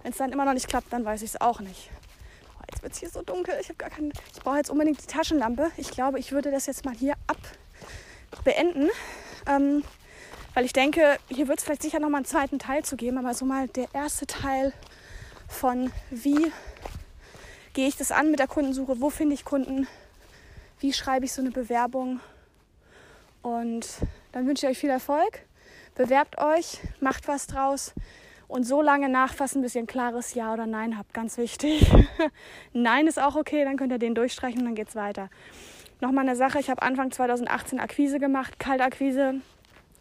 Wenn 0.04 0.12
es 0.12 0.18
dann 0.18 0.32
immer 0.32 0.46
noch 0.46 0.54
nicht 0.54 0.70
klappt, 0.70 0.94
dann 0.94 1.04
weiß 1.04 1.22
ich 1.22 1.32
es 1.32 1.42
auch 1.42 1.60
nicht. 1.60 1.90
Oh, 2.58 2.64
jetzt 2.72 2.82
wird 2.82 2.94
es 2.94 3.00
hier 3.00 3.10
so 3.10 3.24
dunkel. 3.24 3.56
Ich, 3.60 3.70
ich 3.70 4.40
brauche 4.42 4.58
jetzt 4.58 4.70
unbedingt 4.70 5.02
die 5.02 5.08
Taschenlampe. 5.08 5.70
Ich 5.76 5.92
glaube, 5.92 6.18
ich 6.18 6.32
würde 6.32 6.50
das 6.50 6.66
jetzt 6.66 6.86
mal 6.86 6.96
hier 6.96 7.16
ab 7.28 7.38
beenden. 8.44 8.90
Ähm, 9.48 9.84
weil 10.54 10.66
ich 10.66 10.74
denke, 10.74 11.18
hier 11.30 11.48
wird 11.48 11.60
es 11.60 11.64
vielleicht 11.64 11.82
sicher 11.82 12.00
noch 12.00 12.10
mal 12.10 12.18
einen 12.18 12.26
zweiten 12.26 12.60
Teil 12.60 12.84
zu 12.84 12.98
geben, 12.98 13.18
aber 13.18 13.34
so 13.34 13.46
mal 13.46 13.68
der 13.70 13.88
erste 13.94 14.28
Teil 14.28 14.74
von 15.48 15.92
wie 16.10 16.52
gehe 17.74 17.88
ich 17.88 17.96
das 17.96 18.12
an 18.12 18.32
mit 18.32 18.40
der 18.40 18.48
Kundensuche, 18.48 19.00
wo 19.00 19.10
finde 19.10 19.34
ich 19.34 19.46
Kunden, 19.46 19.88
wie 20.80 20.92
schreibe 20.92 21.26
ich 21.26 21.32
so 21.32 21.42
eine 21.42 21.52
Bewerbung. 21.52 22.20
Und 23.42 23.88
dann 24.34 24.46
wünsche 24.46 24.66
ich 24.66 24.72
euch 24.72 24.78
viel 24.78 24.90
Erfolg. 24.90 25.40
Bewerbt 25.96 26.38
euch, 26.38 26.80
macht 27.00 27.28
was 27.28 27.48
draus 27.48 27.94
und 28.48 28.66
so 28.66 28.82
lange 28.82 29.08
nachfassen, 29.08 29.62
bis 29.62 29.76
ihr 29.76 29.82
ein 29.82 29.88
klares 29.88 30.34
Ja 30.34 30.54
oder 30.54 30.66
Nein 30.66 30.98
habt. 30.98 31.14
Ganz 31.14 31.38
wichtig. 31.38 31.90
Nein 32.74 33.08
ist 33.08 33.20
auch 33.20 33.36
okay, 33.36 33.64
dann 33.64 33.78
könnt 33.78 33.92
ihr 33.92 34.00
den 34.00 34.16
durchstreichen 34.16 34.60
und 34.60 34.66
dann 34.66 34.76
geht 34.76 34.90
es 34.90 34.96
weiter. 34.96 35.30
Nochmal 36.02 36.28
eine 36.28 36.36
Sache, 36.36 36.60
ich 36.60 36.72
habe 36.72 36.82
Anfang 36.82 37.12
2018 37.12 37.80
Akquise 37.80 38.18
gemacht, 38.18 38.58
Kaltakquise, 38.58 39.36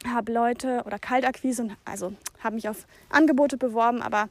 habe 0.08 0.32
Leute 0.32 0.82
oder 0.86 0.98
Kaltakquise, 0.98 1.68
also 1.84 2.14
habe 2.42 2.54
mich 2.54 2.70
auf 2.70 2.86
Angebote 3.10 3.58
beworben, 3.58 4.00
aber 4.00 4.30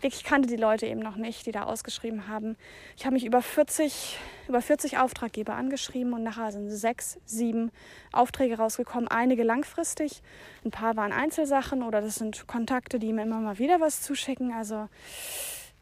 wirklich 0.00 0.24
kannte 0.24 0.48
die 0.48 0.56
Leute 0.56 0.86
eben 0.86 1.00
noch 1.00 1.16
nicht, 1.16 1.44
die 1.44 1.52
da 1.52 1.64
ausgeschrieben 1.64 2.26
haben. 2.26 2.56
Ich 2.96 3.04
habe 3.04 3.12
mich 3.12 3.26
über 3.26 3.42
40, 3.42 4.18
über 4.48 4.62
40 4.62 4.96
Auftraggeber 4.96 5.56
angeschrieben 5.56 6.14
und 6.14 6.22
nachher 6.22 6.52
sind 6.52 6.70
sechs, 6.70 7.18
sieben 7.26 7.70
Aufträge 8.12 8.56
rausgekommen. 8.56 9.06
Einige 9.06 9.42
langfristig, 9.42 10.22
ein 10.64 10.70
paar 10.70 10.96
waren 10.96 11.12
Einzelsachen 11.12 11.82
oder 11.82 12.00
das 12.00 12.14
sind 12.14 12.46
Kontakte, 12.46 12.98
die 12.98 13.12
mir 13.12 13.24
immer 13.24 13.40
mal 13.40 13.58
wieder 13.58 13.78
was 13.78 14.00
zuschicken. 14.00 14.54
Also 14.54 14.88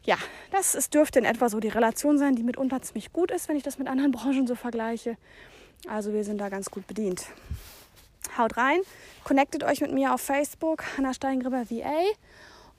ja, 0.09 0.17
das 0.49 0.73
ist, 0.73 0.95
dürfte 0.95 1.19
in 1.19 1.25
etwa 1.25 1.49
so 1.49 1.59
die 1.59 1.67
Relation 1.67 2.17
sein, 2.17 2.35
die 2.35 2.41
mitunter 2.41 2.81
ziemlich 2.81 3.13
gut 3.13 3.29
ist, 3.29 3.47
wenn 3.47 3.55
ich 3.55 3.61
das 3.61 3.77
mit 3.77 3.87
anderen 3.87 4.11
Branchen 4.17 4.47
so 4.47 4.55
vergleiche. 4.55 5.17
Also 5.87 6.13
wir 6.13 6.23
sind 6.23 6.39
da 6.39 6.49
ganz 6.49 6.71
gut 6.71 6.87
bedient. 6.87 7.27
Haut 8.35 8.57
rein, 8.57 8.79
connectet 9.23 9.63
euch 9.63 9.81
mit 9.81 9.93
mir 9.93 10.11
auf 10.13 10.21
Facebook, 10.21 10.83
Hanna 10.97 11.13
Steingriber 11.13 11.69
VA 11.69 12.05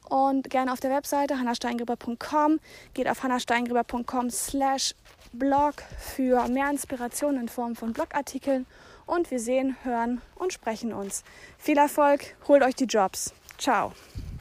und 0.09 0.51
gerne 0.51 0.73
auf 0.73 0.81
der 0.81 0.91
Webseite 0.91 1.39
hannasteingriber.com. 1.39 2.59
Geht 2.95 3.09
auf 3.09 3.23
hannasteingriber.com 3.23 4.31
slash 4.31 4.97
blog 5.33 5.75
für 5.99 6.49
mehr 6.49 6.69
Inspirationen 6.69 7.43
in 7.43 7.49
Form 7.49 7.77
von 7.77 7.93
Blogartikeln 7.93 8.67
und 9.07 9.31
wir 9.31 9.39
sehen, 9.39 9.77
hören 9.85 10.21
und 10.35 10.53
sprechen 10.53 10.93
uns. 10.93 11.23
Viel 11.59 11.79
Erfolg, 11.79 12.37
holt 12.49 12.65
euch 12.65 12.75
die 12.75 12.85
Jobs. 12.87 13.33
Ciao. 13.57 13.93